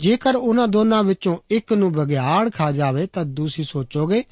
ਜੇਕਰ 0.00 0.36
ਉਹਨਾਂ 0.36 0.68
ਦੋਨਾਂ 0.68 1.04
ਵਿੱਚੋਂ 1.04 1.38
ਇੱਕ 1.50 1.72
ਨੂੰ 1.72 1.92
ਬਗਿਆੜ 1.92 2.50
ਖਾ 2.50 2.72
ਜਾਵੇ 2.72 3.06
ਤਾਂ 3.06 3.24
ਦੂਸਰੀ 3.24 3.64
ਸੋਚੋਗੇ 3.64 4.24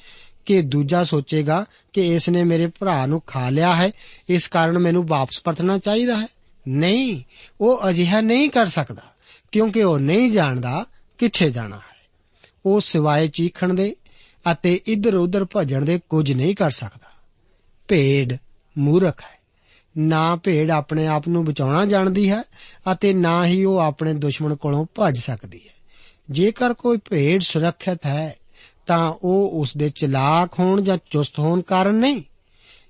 ਕਿ 0.45 0.61
ਦੂਜਾ 0.61 1.03
ਸੋਚੇਗਾ 1.03 1.65
ਕਿ 1.93 2.15
ਇਸ 2.15 2.29
ਨੇ 2.29 2.43
ਮੇਰੇ 2.43 2.67
ਭਰਾ 2.67 3.05
ਨੂੰ 3.05 3.21
ਖਾ 3.27 3.49
ਲਿਆ 3.49 3.75
ਹੈ, 3.75 3.91
ਇਸ 4.29 4.47
ਕਾਰਨ 4.47 4.79
ਮੈਨੂੰ 4.79 5.07
ਵਾਪਸ 5.07 5.41
ਪਰਤਣਾ 5.43 5.77
ਚਾਹੀਦਾ 5.77 6.21
ਹੈ। 6.21 6.27
ਨਹੀਂ, 6.67 7.23
ਉਹ 7.61 7.89
ਅਜਿਹਾ 7.89 8.21
ਨਹੀਂ 8.21 8.49
ਕਰ 8.49 8.65
ਸਕਦਾ, 8.65 9.01
ਕਿਉਂਕਿ 9.51 9.83
ਉਹ 9.83 9.99
ਨਹੀਂ 9.99 10.31
ਜਾਣਦਾ 10.31 10.85
ਕਿੱਥੇ 11.17 11.51
ਜਾਣਾ 11.51 11.75
ਹੈ। 11.75 12.09
ਉਹ 12.65 12.81
ਸਿਵਾਏ 12.81 13.27
ਚੀਖਣ 13.27 13.73
ਦੇ 13.73 13.95
ਅਤੇ 14.51 14.79
ਇੱਧਰ-ਉੱਧਰ 14.85 15.45
ਭੱਜਣ 15.45 15.85
ਦੇ 15.85 15.99
ਕੁਝ 16.09 16.31
ਨਹੀਂ 16.31 16.55
ਕਰ 16.55 16.69
ਸਕਦਾ। 16.69 17.11
ਭੇਡ 17.87 18.37
ਮੂਰਖ 18.77 19.21
ਹੈ। 19.21 19.40
ਨਾ 19.97 20.35
ਭੇਡ 20.35 20.71
ਆਪਣੇ 20.71 21.07
ਆਪ 21.07 21.27
ਨੂੰ 21.27 21.45
ਬਚਾਉਣਾ 21.45 21.85
ਜਾਣਦੀ 21.85 22.29
ਹੈ 22.29 22.43
ਅਤੇ 22.91 23.13
ਨਾ 23.13 23.45
ਹੀ 23.45 23.65
ਉਹ 23.65 23.77
ਆਪਣੇ 23.77 24.13
ਦੁਸ਼ਮਣ 24.13 24.55
ਕੋਲੋਂ 24.55 24.85
ਭੱਜ 24.95 25.17
ਸਕਦੀ 25.17 25.57
ਹੈ। 25.57 25.73
ਜੇਕਰ 26.31 26.73
ਕੋਈ 26.73 26.97
ਭੇਡ 27.09 27.41
ਸੁਰੱਖਿਅਤ 27.41 28.05
ਹੈ, 28.05 28.35
ਤਾਂ 28.87 29.13
ਉਹ 29.23 29.51
ਉਸ 29.53 29.77
ਦੇ 29.77 29.89
ਚਲਾਕ 29.89 30.59
ਹੋਣ 30.59 30.81
ਜਾਂ 30.81 30.97
ਚੁਸਤ 31.09 31.39
ਹੋਣ 31.39 31.61
ਕਾਰਨ 31.61 31.95
ਨਹੀਂ। 31.95 32.21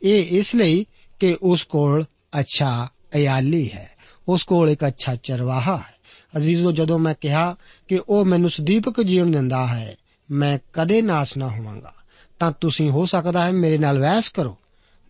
ਇਹ 0.04 0.40
ਇਸ 0.40 0.56
ਲਈ 0.56 0.86
ਕਿ 1.20 1.38
ਉਸ 1.42 1.64
ਕੋਲ 1.64 2.06
ਅੱਛਾ 2.40 2.90
ਅਯਾਲੀ 3.16 3.72
ਹੈ। 3.72 3.92
ਉਸ 4.30 4.44
ਕੋਲ 4.44 4.70
ਇੱਕ 4.70 4.88
ਅੱਛਾ 4.88 5.16
ਚਰਵਾਹਾ 5.16 5.78
ਹੈ। 5.78 5.96
ਅਜ਼ੀਜ਼ੋ, 6.38 6.72
ਜਦੋਂ 6.72 7.00
ਮੈਂ 7.00 7.16
ਕਿਹਾ 7.22 7.56
ਕਿ 7.88 8.00
ਉਹ 8.10 8.26
ਮੈਨੂੰ 8.26 8.50
ਸਦੀਪਕ 8.50 9.02
ਜੀਵਨ 9.02 9.32
ਦਿੰਦਾ 9.32 9.68
ਹੈ, 9.68 9.96
ਮੈਂ 10.32 10.60
ਕਦੇ 10.74 11.02
ਨਾਸ 11.02 11.38
ਨਾ 11.38 11.48
ਹੋਵਾਂਗਾ। 11.48 11.94
ਤਾਂ 12.40 12.52
ਤੁਸੀਂ 12.62 12.90
ਹੋ 12.90 13.06
ਸਕਦਾ 13.06 13.44
ਹੈ 13.44 13.52
ਮੇਰੇ 13.52 13.78
ਨਾਲ 13.78 14.00
ਵਹਿਸ 14.00 14.30
ਕਰੋ। 14.30 14.58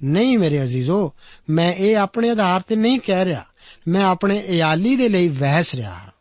ਨਹੀਂ 0.03 0.37
ਮੇਰੇ 0.37 0.63
ਅਜ਼ੀਜ਼ੋ, 0.63 1.13
ਮੈਂ 1.49 1.73
ਇਹ 1.73 1.97
ਆਪਣੇ 1.97 2.29
ਆਧਾਰ 2.29 2.61
ਤੇ 2.61 2.75
ਨਹੀਂ 2.75 2.99
ਕਹਿ 2.99 3.25
ਰਿਹਾ। 3.25 3.45
ਮੈਂ 3.87 4.03
ਆਪਣੇ 4.03 4.43
ਇਆਲੀ 4.47 4.95
ਦੇ 4.95 5.09
ਲਈ 5.09 5.27
ਵਹਿਸ 5.27 5.75
ਰਿਹਾ 5.75 5.93
ਹਾਂ। 5.93 6.11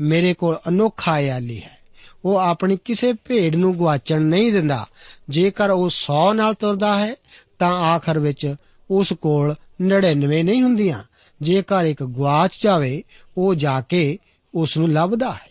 ਮੇਰੇ 0.00 0.34
ਕੋਲ 0.34 0.58
ਅਨੋਖਾ 0.68 1.18
ਇਆਲੀ 1.18 1.62
ਹੈ। 1.62 1.78
ਉਹ 2.24 2.36
ਆਪਣੀ 2.36 2.78
ਕਿਸੇ 2.84 3.12
ਭੇਡ 3.12 3.56
ਨੂੰ 3.56 3.74
ਗਵਾਚਣ 3.74 4.22
ਨਹੀਂ 4.22 4.52
ਦਿੰਦਾ। 4.52 4.86
ਜੇਕਰ 5.28 5.70
ਉਹ 5.70 5.90
100 5.90 6.32
ਨਾਲ 6.32 6.54
ਤੁਰਦਾ 6.54 6.98
ਹੈ, 6.98 7.14
ਤਾਂ 7.58 7.72
ਆਖਰ 7.72 8.18
ਵਿੱਚ 8.18 8.54
ਉਸ 8.90 9.12
ਕੋਲ 9.12 9.54
99 9.80 10.42
ਨਹੀਂ 10.42 10.62
ਹੁੰਦੀਆਂ। 10.62 11.02
ਜੇਕਰ 11.42 11.84
ਇੱਕ 11.84 12.02
ਗਵਾਚ 12.02 12.50
ਜਾਵੇ, 12.64 13.02
ਉਹ 13.38 13.54
ਜਾ 13.54 13.80
ਕੇ 13.80 14.18
ਉਸ 14.54 14.76
ਨੂੰ 14.76 14.92
ਲੱਭਦਾ 14.92 15.32
ਹੈ। 15.32 15.50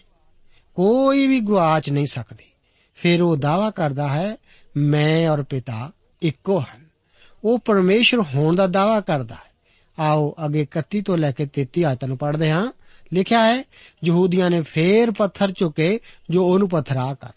ਕੋਈ 0.76 1.28
ਵੀ 1.28 1.40
ਗਵਾਚ 1.40 1.90
ਨਹੀਂ 1.90 2.06
ਸਕਦੀ। 2.06 2.46
ਫਿਰ 2.96 3.24
ਉਹ 3.24 3.38
ਦਾਵਾ 3.38 3.72
ਕਰਦਾ 3.72 4.10
ਹੈ, 4.10 4.38
ਮੈਂ 4.78 5.30
ਔਰ 5.30 5.44
ਪਿਤਾ 5.44 5.92
ਇੱਕੋ 6.22 6.60
ਹਨ। 6.60 6.85
ਉਹ 7.46 7.60
ਪਰਮੇਸ਼ਰ 7.60 8.20
ਹੋਣ 8.20 8.56
ਦਾ 8.56 8.68
ਦਾਵਾ 8.68 9.02
ਕਰਦਾ 9.02 9.36
ਹੈ। 9.36 9.52
ਆਓ 10.00 10.36
ਅਗੇ 10.46 10.66
31 10.66 11.02
ਤੋਂ 11.02 11.18
ਲੈ 11.18 11.32
ਕੇ 11.32 11.46
33 11.46 11.84
ਆਇਤਾਂ 11.84 12.08
ਨੂੰ 12.08 12.18
ਪੜ੍ਹਦੇ 12.18 12.52
ਹਾਂ। 12.52 12.72
ਲਿਖਿਆ 13.14 13.46
ਹੈ, 13.46 13.64
ਯਹੂਦੀਆਂ 14.06 14.50
ਨੇ 14.50 14.62
ਫੇਰ 14.62 15.12
ਪੱਥਰ 15.12 15.52
ਚੁੱਕੇ 15.52 16.00
ਜੋ 16.30 16.48
ਉਹਨੂੰ 16.48 16.70
ਪਥਰਾ 16.70 17.14
ਕਰ 17.14 17.30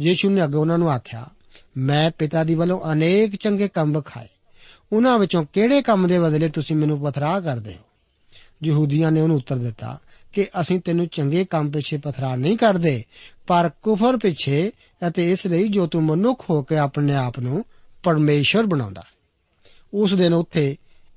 ਯੀਸ਼ੂ 0.00 0.30
ਨੇ 0.30 0.44
ਅੱਗੇ 0.44 0.56
ਉਹਨਾਂ 0.56 0.78
ਨੂੰ 0.78 0.90
ਆਖਿਆ, 0.90 1.28
ਮੈਂ 1.76 2.10
ਪਿਤਾ 2.18 2.44
ਦੀ 2.44 2.54
ਵੱਲੋਂ 2.54 2.92
ਅਨੇਕ 2.92 3.36
ਚੰਗੇ 3.36 3.68
ਕੰਮ 3.68 3.96
ਵਿਖਾਏ। 3.96 4.26
ਉਹਨਾਂ 4.92 5.18
ਵਿੱਚੋਂ 5.18 5.44
ਕਿਹੜੇ 5.52 5.82
ਕੰਮ 5.82 6.08
ਦੇ 6.08 6.18
ਬਦਲੇ 6.18 6.48
ਤੁਸੀਂ 6.48 6.76
ਮੈਨੂੰ 6.76 7.00
ਪਥਰਾ 7.00 7.40
ਕਰਦੇ 7.40 7.74
ਹੋ? 7.74 7.80
ਯਹੂਦੀਆਂ 8.64 9.12
ਨੇ 9.12 9.20
ਉਹਨੂੰ 9.20 9.36
ਉੱਤਰ 9.36 9.56
ਦਿੱਤਾ 9.56 9.98
ਕਿ 10.32 10.46
ਅਸੀਂ 10.60 10.80
ਤੈਨੂੰ 10.80 11.06
ਚੰਗੇ 11.06 11.44
ਕੰਮ 11.44 11.70
ਪਿੱਛੇ 11.70 11.96
ਪਥਰਾ 11.96 12.36
ਨਹੀਂ 12.36 12.56
ਕਰਦੇ, 12.56 13.04
ਪਰ 13.46 13.70
ਕੁਫਰ 13.82 14.16
ਪਿੱਛੇ 14.16 14.70
ਅਤੇ 15.08 15.32
ਇਸ 15.32 15.46
ਲਈ 15.46 15.68
ਜੋ 15.68 15.86
ਤੂੰ 15.86 16.02
ਮਨੁੱਖ 16.02 16.50
ਹੋ 16.50 16.62
ਕੇ 16.62 16.76
ਆਪਣੇ 16.76 17.14
ਆਪ 17.14 17.38
ਨੂੰ 17.38 17.64
ਪਰਮੇਸ਼ਰ 18.02 18.62
ਬਣਾਉਂਦਾ 18.62 19.02
ਉਸ 19.94 20.14
ਦਿਨ 20.14 20.32
ਉੱਥੇ 20.32 20.76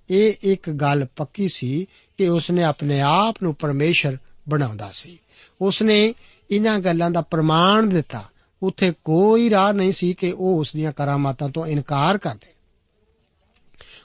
ਇਹ 0.09 0.33
ਇੱਕ 0.43 0.69
ਗੱਲ 0.69 1.07
ਪੱਕੀ 1.15 1.47
ਸੀ 1.47 1.85
ਕਿ 2.17 2.29
ਉਸਨੇ 2.29 2.63
ਆਪਣੇ 2.63 2.99
ਆਪ 2.99 3.35
ਨੂੰ 3.43 3.55
ਪਰਮੇਸ਼ਰ 3.55 4.17
ਬਣਾਉਂਦਾ 4.49 4.89
ਸੀ। 4.93 5.19
ਉਸਨੇ 5.61 6.13
ਇਹਨਾਂ 6.51 6.79
ਗੱਲਾਂ 6.79 7.11
ਦਾ 7.11 7.21
ਪ੍ਰਮਾਣ 7.21 7.85
ਦਿੱਤਾ। 7.85 8.29
ਉੱਥੇ 8.63 8.93
ਕੋਈ 9.03 9.49
ਰਾਹ 9.49 9.73
ਨਹੀਂ 9.73 9.91
ਸੀ 9.91 10.13
ਕਿ 10.13 10.31
ਉਹ 10.31 10.59
ਉਸ 10.59 10.73
ਦੀਆਂ 10.73 10.91
ਕਰਾਮਾਤਾਂ 10.91 11.49
ਤੋਂ 11.49 11.65
ਇਨਕਾਰ 11.65 12.17
ਕਰਦੇ। 12.17 12.53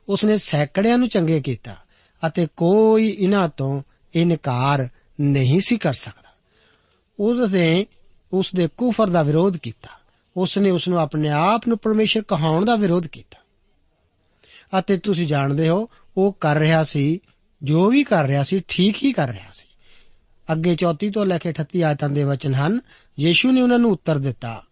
ਉਸਨੇ 0.08 0.36
ਸੈਕੜਿਆਂ 0.36 0.98
ਨੂੰ 0.98 1.08
ਚੰਗੇ 1.08 1.40
ਕੀਤਾ 1.40 1.76
ਅਤੇ 2.26 2.48
ਕੋਈ 2.56 3.16
ਇਹਨਾਂ 3.18 3.48
ਤੋਂ 3.48 3.82
ਇਨਕਾਰ 4.14 4.88
ਨਹੀਂ 5.20 5.60
ਸੀ 5.60 5.76
ਕਰ 5.76 5.92
ਸਕਦਾ। 5.92 6.28
ਉਸਨੇ 7.20 7.86
ਉਸ 8.32 8.50
ਦੇ 8.54 8.68
ਕੁਫਰ 8.76 9.06
ਦਾ 9.06 9.22
ਵਿਰੋਧ 9.22 9.56
ਕੀਤਾ। 9.56 9.88
ਉਸਨੇ 10.36 10.70
ਉਸ 10.70 10.88
ਨੂੰ 10.88 10.98
ਆਪਣੇ 10.98 11.28
ਆਪ 11.28 11.68
ਨੂੰ 11.68 11.78
ਪਰਮੇਸ਼ਰ 11.78 12.22
ਕਹਾਉਣ 12.22 12.64
ਦਾ 12.64 12.76
ਵਿਰੋਧ 12.76 13.06
ਕੀਤਾ। 13.06 13.37
ਅਤੇ 14.78 14.96
ਤੁਸੀਂ 14.96 15.26
ਜਾਣਦੇ 15.26 15.68
ਹੋ, 15.68 15.88
ਉਹ 16.16 16.36
ਕਰ 16.40 16.56
ਰਿਹਾ 16.56 16.84
ਸੀ, 16.84 17.20
ਜੋ 17.62 17.90
ਵੀ 17.90 18.04
ਕਰ 18.04 18.26
ਰਿਹਾ 18.26 18.42
ਸੀ, 18.42 18.62
ਠੀਕ 18.68 18.96
ਹੀ 19.04 19.12
ਕਰ 19.12 19.28
ਰਿਹਾ 19.28 19.50
ਸੀ। 19.52 19.68
ਅੱਗੇ 20.52 20.76
34 20.76 21.10
ਤੋਂ 21.10 21.26
ਲੈ 21.26 21.38
ਕੇ 21.38 21.48
38 21.48 21.82
ਆਇਤਾਂ 21.82 22.08
ਦੇ 22.08 22.24
ਵਚਨ 22.24 22.54
ਹਨ, 22.54 22.80
ਯੀਸ਼ੂ 23.20 23.50
ਨੇ 23.50 23.62
ਉਹਨਾਂ 23.62 23.78
ਨੂੰ 23.78 23.90
ਉੱਤਰ 23.90 24.18
ਦਿੱਤਾ 24.18 24.62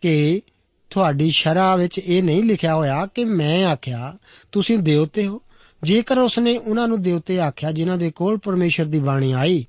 ਕਿ 0.00 0.42
ਤੁਹਾਡੀ 0.90 1.30
ਸ਼ਰਾ 1.30 1.76
ਵਿੱਚ 1.76 1.98
ਇਹ 1.98 2.22
ਨਹੀਂ 2.22 2.42
ਲਿਖਿਆ 2.42 2.74
ਹੋਇਆ 2.74 3.06
ਕਿ 3.06 3.24
ਮੈਂ 3.24 3.64
ਆਖਿਆ, 3.64 4.18
ਤੁਸੀਂ 4.52 4.78
ਦੇਵਤੇ 4.78 5.26
ਹੋ। 5.26 5.42
ਜੇਕਰ 5.82 6.18
ਉਸਨੇ 6.18 6.56
ਉਹਨਾਂ 6.56 6.88
ਨੂੰ 6.88 7.02
ਦੇਵਤੇ 7.02 7.40
ਆਖਿਆ, 7.40 7.72
ਜਿਨ੍ਹਾਂ 7.72 7.98
ਦੇ 7.98 8.10
ਕੋਲ 8.10 8.38
ਪਰਮੇਸ਼ਰ 8.38 8.84
ਦੀ 8.84 8.98
ਬਾਣੀ 8.98 9.32
ਆਈ 9.32 9.66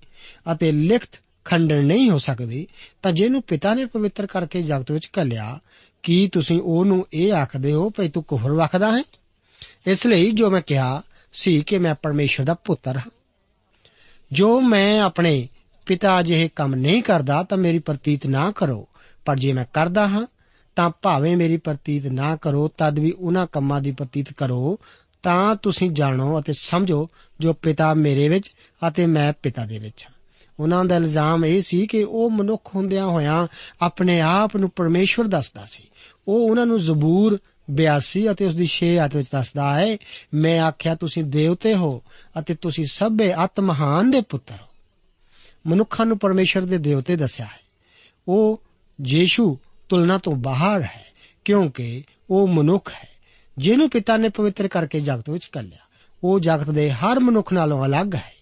ਅਤੇ 0.52 0.72
ਲਿਖਤ 0.72 1.10
ਖੰਡਨ 1.46 1.86
ਨਹੀਂ 1.86 2.10
ਹੋ 2.10 2.18
ਸਕਦੀ, 2.18 2.68
ਤਾਂ 3.02 3.12
ਜਿਹਨੂੰ 3.12 3.42
ਪਿਤਾ 3.42 3.74
ਨੇ 3.74 3.86
ਪਵਿੱਤਰ 3.86 4.26
ਕਰਕੇ 4.26 4.62
ਜਗਤ 4.62 4.92
ਵਿੱਚ 4.92 5.10
ਘੱਲਿਆ, 5.20 5.60
ਕੀ 6.04 6.30
ਤੁਸੀਂ 6.34 6.62
ਉਹਨੂੰ 6.62 7.08
ਇਹ 7.14 7.34
ਆਖਦੇ 7.34 7.72
ਹੋ, 7.72 7.90
ਭਈ 7.90 8.10
ਤੂੰ 8.10 8.24
ਕੁਫਰ 8.24 8.52
ਵਖਦਾ 8.52 8.98
ਹੈ? 8.98 9.04
ਇਸ 9.88 10.08
ਲਈ 10.08 10.32
ਜੋ 10.32 10.50
ਮੈਂ 10.50 10.62
ਕਿਹਾ 10.62 11.02
ਸੀ 11.34 11.62
ਕਿ 11.62 11.78
ਮੈਂ 11.78 11.96
ਪਰਮੇਸ਼ਰ 11.96 12.44
ਦਾ 12.44 12.54
ਪੁੱਤਰ 12.54 12.98
ਹਾਂ। 12.98 13.12
ਜੋ 14.32 14.62
ਮੈਂ 14.62 15.02
ਆਪਣੇ 15.02 15.48
ਪਿਤਾ 15.86 16.22
ਜਿਹੇ 16.22 16.50
ਕੰਮ 16.56 16.76
ਨਹੀਂ 16.76 17.04
ਕਰਦਾ, 17.04 17.44
ਤਾਂ 17.44 17.58
ਮੇਰੀ 17.58 17.80
ਪ੍ਰਤੀਤ 17.80 18.28
ਨਾ 18.28 18.52
ਕਰੋ। 18.52 18.88
ਪਰ 19.26 19.40
ਜੇ 19.40 19.54
ਮੈਂ 19.54 19.66
ਕਰਦਾ 19.74 20.08
ਹਾਂ, 20.08 20.28
ਤਾਂ 20.76 20.90
ਭਾਵੇਂ 21.02 21.38
ਮੇਰੀ 21.38 21.58
ਪ੍ਰਤੀਤ 21.58 22.06
ਨਾ 22.06 22.36
ਕਰੋ, 22.36 22.72
ਤਦ 22.78 23.00
ਵੀ 23.00 23.12
ਉਹਨਾਂ 23.12 23.48
ਕੰਮਾਂ 23.52 23.82
ਦੀ 23.82 23.92
ਪ੍ਰਤੀਤ 23.92 24.34
ਕਰੋ। 24.34 24.80
ਤਾਂ 25.24 25.56
ਤੁਸੀਂ 25.56 25.92
ਜਾਣੋ 25.92 26.40
ਅਤੇ 26.40 26.54
ਸਮਝੋ 26.54 27.10
ਜੋ 27.40 27.54
ਪਿਤਾ 27.54 27.94
ਮੇਰੇ 27.94 28.30
ਵਿੱਚ 28.30 28.52
ਅਤੇ 28.88 29.06
ਮੈਂ 29.06 29.34
ਪਿਤਾ 29.44 29.66
ਦੇ 29.66 29.80
ਵਿੱਚ 29.80 30.04
ਹਾਂ। 30.04 30.14
ਉਹਨਾਂ 30.60 30.86
ਦਾ 30.86 30.96
ਇਲਜ਼ਾਮ 30.96 31.46
ਇਹ 31.46 31.62
ਸੀ 31.62 31.88
ਕਿ 31.88 32.04
ਉਹ 32.04 32.30
ਮਨੁੱਖ 32.30 32.76
ਹੁੰਦਿਆਂ 32.76 33.06
ਹੋਇਆਂ 33.06 33.48
ਆਪਣੇ 33.82 34.22
ਆਪ 34.22 34.58
ਨੂੰ 34.58 34.70
ਪਰਮੇਸ਼ਵਰ 34.70 35.28
ਦੱਸਦਾ 35.28 35.66
ਸੀ। 35.66 35.84
ਉਹ 36.28 36.50
ਉਹਨਾਂ 36.50 36.66
ਨੂੰ 36.66 36.80
ਜ਼ਬੂਰ 36.80 37.40
82 37.72 38.32
ਅਤੇ 38.32 38.46
ਉਸ 38.46 38.56
ਦੀ 38.56 38.68
6 38.68 38.98
ਆਇਤ 38.98 39.16
ਵਿੱਚ 39.16 39.28
ਦੱਸਦਾ 39.32 39.80
ਹੈ, 39.80 39.98
ਮੈਂ 40.34 40.62
ਆਖਿਆ, 40.62 40.96
ਤੁਸੀਂ 40.96 41.24
ਦੇਵਤੇ 41.24 41.76
ਹੋ 41.76 42.02
ਅਤੇ 42.40 42.56
ਤੁਸੀਂ 42.56 42.86
ਸਭੇ 42.86 43.34
ਆਤਮਹਾਨ 43.34 44.12
ਦੇ 44.12 44.22
ਪੁੱਤਰ 44.22 44.54
ਹੋ। 44.54 44.68
ਮਨੁੱਖਾਂ 45.68 46.06
ਨੂੰ 46.06 46.20
ਪਰਮੇਸ਼ਰ 46.20 46.62
ਦੇ 46.62 46.78
ਦੇਵਤੇ 46.78 47.16
ਦੱਸਿਆ 47.16 47.46
ਹੈ। 47.46 47.60
ਉਹ 48.28 48.62
ਯੀਸ਼ੂ 49.06 49.58
ਤੁਲਨਾ 49.90 50.18
ਤੋਂ 50.18 50.36
ਬਾਹਰ 50.36 50.82
ਹੈ, 50.82 51.06
ਕਿਉਂਕਿ 51.46 52.04
ਉਹ 52.30 52.48
ਮਨੁੱਖ 52.48 52.94
ਹੈ, 52.94 53.10
ਜਿਹਨੂੰ 53.58 53.90
ਪਿਤਾ 53.90 54.18
ਨੇ 54.18 54.30
ਪਵਿੱਤਰ 54.30 54.68
ਕਰਕੇ 54.68 55.00
ਜਗਤ 55.00 55.30
ਵਿੱਚ 55.30 55.46
ਕੱਲਿਆ। 55.46 55.80
ਉਹ 56.24 56.40
ਜਗਤ 56.40 56.70
ਦੇ 56.70 56.92
ਹਰ 56.92 57.20
ਮਨੁੱਖ 57.20 57.54
ਨਾਲੋਂ 57.54 57.86
ਅਲੱਗ 57.86 58.16
ਹੈ। 58.16 58.34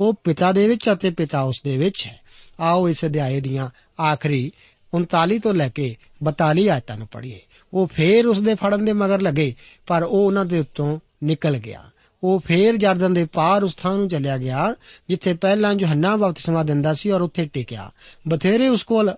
ਉਹ 0.00 0.14
ਪਿਤਾ 0.24 0.52
ਦੇ 0.52 0.68
ਵਿੱਚ 0.68 0.92
ਅਤੇ 0.92 1.10
ਪਿਤਾ 1.10 1.40
ਉਸ 1.40 1.60
ਦੇ 1.64 1.76
ਵਿੱਚ 1.76 2.06
ਹੈ। 2.06 2.20
ਆਓ 2.60 2.88
ਇਸ 2.88 3.04
ਅਧਿਆਏ 3.04 3.40
ਦੀਆਂ 3.40 3.70
ਆਖਰੀ 4.02 4.52
39 4.92 5.38
ਤੋਂ 5.38 5.54
ਲੈ 5.54 5.68
ਕੇ 5.68 5.96
42 6.22 6.68
ਆਇਤਾਂ 6.68 6.96
ਨੂੰ 6.96 7.06
ਪੜ੍ਹੀਏ। 7.06 7.40
ਉਹ 7.76 7.86
ਫੇਰ 7.86 8.26
ਉਸ 8.26 8.40
ਦੇ 8.40 8.54
ਫੜਨ 8.54 8.84
ਦੇ 8.84 8.92
ਮਗਰ 8.92 9.20
ਲੱਗੇ, 9.20 9.54
ਪਰ 9.86 10.02
ਉਹ 10.02 10.26
ਉਹਨਾਂ 10.26 10.44
ਦੇ 10.44 10.58
ਉੱਤੋਂ 10.58 10.98
ਨਿਕਲ 11.24 11.56
ਗਿਆ। 11.56 11.90
ਉਹ 12.24 12.40
ਫੇਰ 12.40 12.76
ਜਰਦਨ 12.76 13.14
ਦੇ 13.14 13.24
ਪਾਰ 13.24 13.64
ਉਸ 13.64 13.74
ਥਾਂ 13.74 13.96
ਨੂੰ 13.96 14.08
ਚੱਲਿਆ 14.08 14.38
ਗਿਆ, 14.38 14.74
ਜਿੱਥੇ 15.08 15.34
ਪਹਿਲਾਂ 15.34 15.74
ਯੋਹੰਨਾ 15.80 16.16
ਬਪਤਿਸਮਾ 16.16 16.62
ਦਿੰਦਾ 16.62 16.94
ਸੀ 16.94 17.10
ਔਰ 17.10 17.20
ਉੱਥੇ 17.20 17.46
ਟਿਕਿਆ। 17.46 17.90
ਬਥੇਰੇ 18.28 18.68
ਉਸ 18.68 18.82
ਕੋਲ 18.82 19.14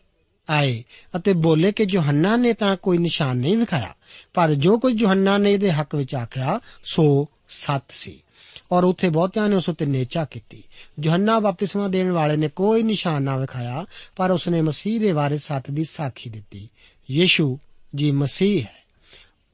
ਆਏ 0.50 0.84
ਅਤੇ 1.16 1.32
ਬੋਲੇ 1.32 1.72
ਕਿ 1.72 1.86
ਯੋਹੰਨਾ 1.90 2.36
ਨੇ 2.36 2.52
ਤਾਂ 2.52 2.76
ਕੋਈ 2.76 2.98
ਨਿਸ਼ਾਨ 2.98 3.36
ਨਹੀਂ 3.36 3.56
ਵਿਖਾਇਆ, 3.56 3.94
ਪਰ 4.34 4.54
ਜੋ 4.54 4.78
ਕੁਝ 4.78 5.00
ਯੋਹੰਨਾ 5.00 5.38
ਨੇ 5.38 5.52
ਇਹਦੇ 5.52 5.72
ਹੱਕ 5.72 5.94
ਵਿੱਚ 5.94 6.14
ਆਖਿਆ, 6.14 6.60
ਸੋ 6.84 7.28
ਸੱਤ 7.48 7.84
ਸੀ। 7.88 8.22
ਔਰ 8.72 8.84
ਉੱਥੇ 8.84 9.08
ਬਹੁਤਿਆਂ 9.08 9.48
ਨੇ 9.48 9.56
ਉਸ 9.56 9.68
ਉੱਤੇ 9.68 9.86
ਨੇਚਾ 9.86 10.24
ਕੀਤੀ। 10.24 10.62
ਯੋਹੰਨਾ 11.00 11.38
ਬਪਤਿਸਮਾ 11.38 11.88
ਦੇਣ 11.88 12.10
ਵਾਲੇ 12.10 12.36
ਨੇ 12.36 12.48
ਕੋਈ 12.48 12.82
ਨਿਸ਼ਾਨ 12.82 13.22
ਨਾ 13.22 13.36
ਵਿਖਾਇਆ, 13.36 13.86
ਪਰ 14.16 14.30
ਉਸਨੇ 14.30 14.62
ਮਸੀਹ 14.62 15.00
ਦੇ 15.00 15.12
ਬਾਰੇ 15.12 15.38
ਸੱਤ 15.38 15.70
ਦੀ 15.70 15.84
ਸਾਖੀ 15.84 16.30
ਦਿੱਤੀ। 16.30 16.68
ਯੀਸ਼ੂ 17.10 17.58
ਜੀ 17.94 18.10
ਮਸੀਹ 18.12 18.62
ਹੈ। 18.62 18.84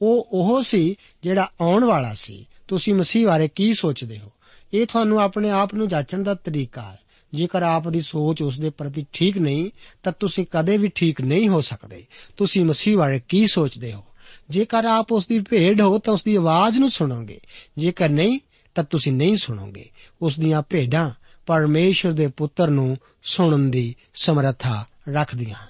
ਉਹ 0.01 0.27
ਉਹ 0.31 0.63
ਸੀ 0.63 0.95
ਜਿਹੜਾ 1.23 1.51
ਆਉਣ 1.61 1.83
ਵਾਲਾ 1.83 2.13
ਸੀ। 2.13 2.47
ਤੁਸੀਂ 2.67 2.93
ਮਸੀਹ 2.93 3.27
ਬਾਰੇ 3.27 3.47
ਕੀ 3.47 3.73
ਸੋਚਦੇ 3.73 4.19
ਹੋ? 4.19 4.31
ਇਹ 4.73 4.85
ਤੁਹਾਨੂੰ 4.85 5.19
ਆਪਣੇ 5.19 5.49
ਆਪ 5.49 5.73
ਨੂੰ 5.73 5.87
ਜਾਂਚਣ 5.87 6.23
ਦਾ 6.23 6.33
ਤਰੀਕਾ 6.33 6.81
ਹੈ। 6.81 6.99
ਜੇਕਰ 7.33 7.63
ਆਪ 7.63 7.89
ਦੀ 7.89 8.01
ਸੋਚ 8.01 8.41
ਉਸ 8.41 8.59
ਦੇ 8.59 8.69
ਪ੍ਰਤੀ 8.69 9.05
ਠੀਕ 9.13 9.37
ਨਹੀਂ, 9.37 9.69
ਤਾਂ 10.03 10.13
ਤੁਸੀਂ 10.19 10.45
ਕਦੇ 10.51 10.77
ਵੀ 10.77 10.87
ਠੀਕ 10.87 11.21
ਨਹੀਂ 11.21 11.49
ਹੋ 11.49 11.61
ਸਕਦੇ। 11.61 12.05
ਤੁਸੀਂ 12.37 12.65
ਮਸੀਹ 12.65 12.97
ਬਾਰੇ 12.97 13.21
ਕੀ 13.27 13.47
ਸੋਚਦੇ 13.47 13.93
ਹੋ? 13.93 14.03
ਜੇਕਰ 14.49 14.85
ਆਪ 14.85 15.11
ਉਸ 15.11 15.27
ਦੀ 15.27 15.39
ਭੇਡ 15.39 15.81
ਹੋ, 15.81 15.99
ਤਾਂ 15.99 16.13
ਉਸ 16.13 16.23
ਦੀ 16.23 16.35
ਆਵਾਜ਼ 16.35 16.79
ਨੂੰ 16.79 16.89
ਸੁਣੋਗੇ। 16.89 17.39
ਜੇਕਰ 17.77 18.09
ਨਹੀਂ, 18.09 18.39
ਤਾਂ 18.75 18.83
ਤੁਸੀਂ 18.83 19.11
ਨਹੀਂ 19.11 19.35
ਸੁਣੋਗੇ। 19.35 19.89
ਉਸ 20.21 20.39
ਦੀਆਂ 20.39 20.61
ਭੇਡਾਂ 20.69 21.11
ਪਰਮੇਸ਼ਰ 21.45 22.11
ਦੇ 22.11 22.27
ਪੁੱਤਰ 22.27 22.67
ਨੂੰ 22.67 22.97
ਸੁਣਨ 23.23 23.71
ਦੀ 23.71 23.95
ਸਮਰੱਥਾ 24.13 24.85
ਰੱਖਦੀਆਂ 25.09 25.55
ਹਨ। 25.55 25.67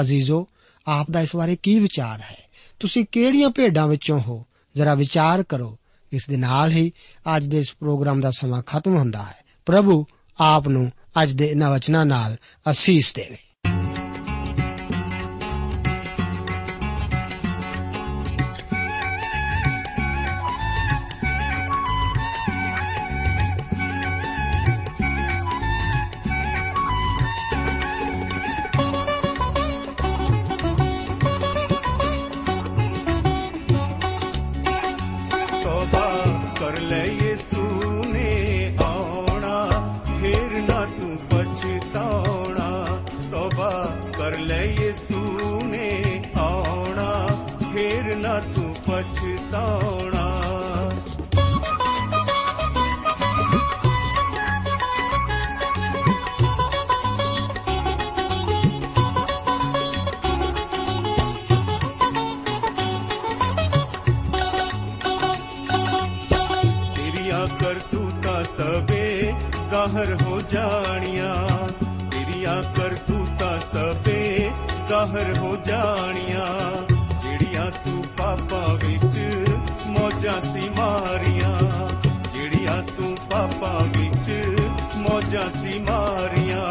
ਅਜ਼ੀਜ਼ੋ 0.00 0.46
ਆਪ 0.88 1.10
ਦਾ 1.10 1.20
ਇਸ 1.20 1.36
ਬਾਰੇ 1.36 1.56
ਕੀ 1.56 1.78
ਵਿਚਾਰ 1.78 2.20
ਹੈ? 2.20 2.48
ਤੁਸੀਂ 2.80 3.06
ਕਿਹੜੀਆਂ 3.12 3.50
ਭੇਡਾਂ 3.50 3.88
ਵਿੱਚੋਂ 3.88 4.20
ਹੋ? 4.20 4.46
ਜ਼ਰਾ 4.76 4.94
ਵਿਚਾਰ 4.94 5.42
ਕਰੋ। 5.42 5.78
ਇਸ 6.12 6.28
ਦੇ 6.28 6.36
ਨਾਲ 6.36 6.70
ਹੀ 6.70 6.92
ਅੱਜ 7.36 7.44
ਦੇ 7.44 7.60
ਇਸ 7.60 7.74
ਪ੍ਰੋਗਰਾਮ 7.80 8.20
ਦਾ 8.20 8.30
ਸਮਾਂ 8.30 8.62
ਖਤਮ 8.62 8.96
ਹੁੰਦਾ 8.96 9.22
ਹੈ। 9.22 9.44
ਪ੍ਰਭੂ 9.66 10.06
ਆਪ 10.40 10.68
ਨੂੰ 10.68 10.92
ਅੱਜ 11.22 11.32
ਦੇ 11.32 11.46
ਇਹਨਾਂ 11.46 11.70
ਵਚਨਾਂ 11.70 12.06
ਨਾਲ 12.06 12.36
ਅਸੀਸ 12.70 13.14
ਦੇਵੇ। 13.14 13.38
ਸੀ 80.28 80.68
ਮਾਰੀਆਂ, 80.68 81.54
ਜਿਹੜੀਆਂ 82.32 82.82
ਤੂੰ 82.82 83.16
ਪਾਪਾਂ 83.30 83.80
ਵਿੱਚ 83.84 84.28
ਮੌਜਾਂ 84.96 85.48
ਸੀ 85.50 85.78
ਮਾਰੀਆਂ। 85.78 86.66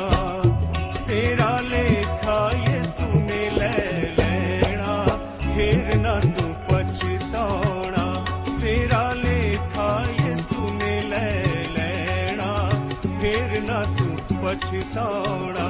ਤੇਰਾ 1.07 1.59
ਲੇਖਾ 1.61 2.39
ਯਿਸੂ 2.55 3.19
ਨੇ 3.19 3.49
ਲੈ 3.57 4.13
ਲੈਣਾ, 4.17 5.17
ਫੇਰ 5.55 5.95
ਨਾ 5.95 6.19
ਤੂੰ 6.19 6.53
ਪਛਤਾਉਣਾ। 6.69 8.25
ਤੇਰਾ 8.61 9.13
ਲੇਖਾ 9.13 9.89
ਯਿਸੂ 10.21 10.73
ਨੇ 10.73 11.01
ਲੈ 11.01 11.43
ਲੈਣਾ, 11.77 12.69
ਫੇਰ 13.21 13.61
ਨਾ 13.61 13.83
ਤੂੰ 13.97 14.17
ਪਛਤਾਉਣਾ। 14.43 15.69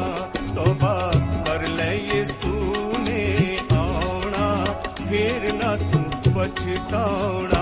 ਤੋਬਾ 0.56 1.12
ਕਰ 1.46 1.68
ਲੈ 1.68 1.94
ਯਿਸੂ 1.94 2.94
ਨੇ 3.00 3.58
ਆਉਣਾ, 3.76 4.66
ਫੇਰ 5.10 5.54
ਨਾ 5.54 5.76
ਤੂੰ 5.78 6.06
ਪਛਤਾਉਣਾ। 6.36 7.57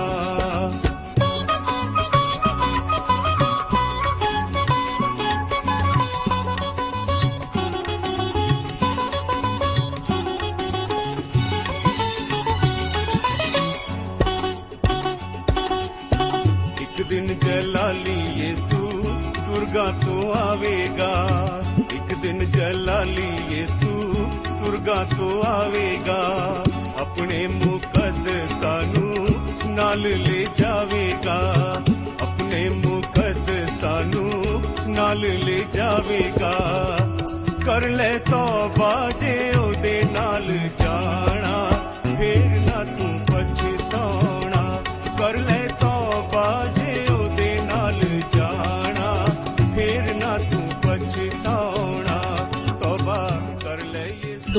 ਦਿਨ 22.26 22.52
ਜਲਾਲੀ 22.52 23.38
ਯਿਸੂ 23.50 24.14
ਸੁਰਗਾ 24.52 25.08
ਤੋਂ 25.18 25.44
ਆਵੇਗਾ। 25.44 26.36
ਆਪਣੇ 27.00 27.48
ਮੁਕੱਦਸਾਂ 27.48 28.82
ਨੂੰ 28.82 29.28
ਨਾਲ 29.68 30.02
ਲੈ 30.02 30.46
ਜਾਵੇਗਾ। 30.58 31.56
ਆਪਣੇ 32.22 32.70
ਮੁਕੱਦਸਾਂ 32.70 34.02
ਨੂੰ 34.02 34.64
ਨਾਲ 34.88 35.20
ਲੈ 35.20 35.64
ਜਾਵੇਗਾ। 35.72 36.98
ਕਰ 37.66 37.82
ਲੈ 37.82 38.18
ਤੋਬਾ 38.18 38.45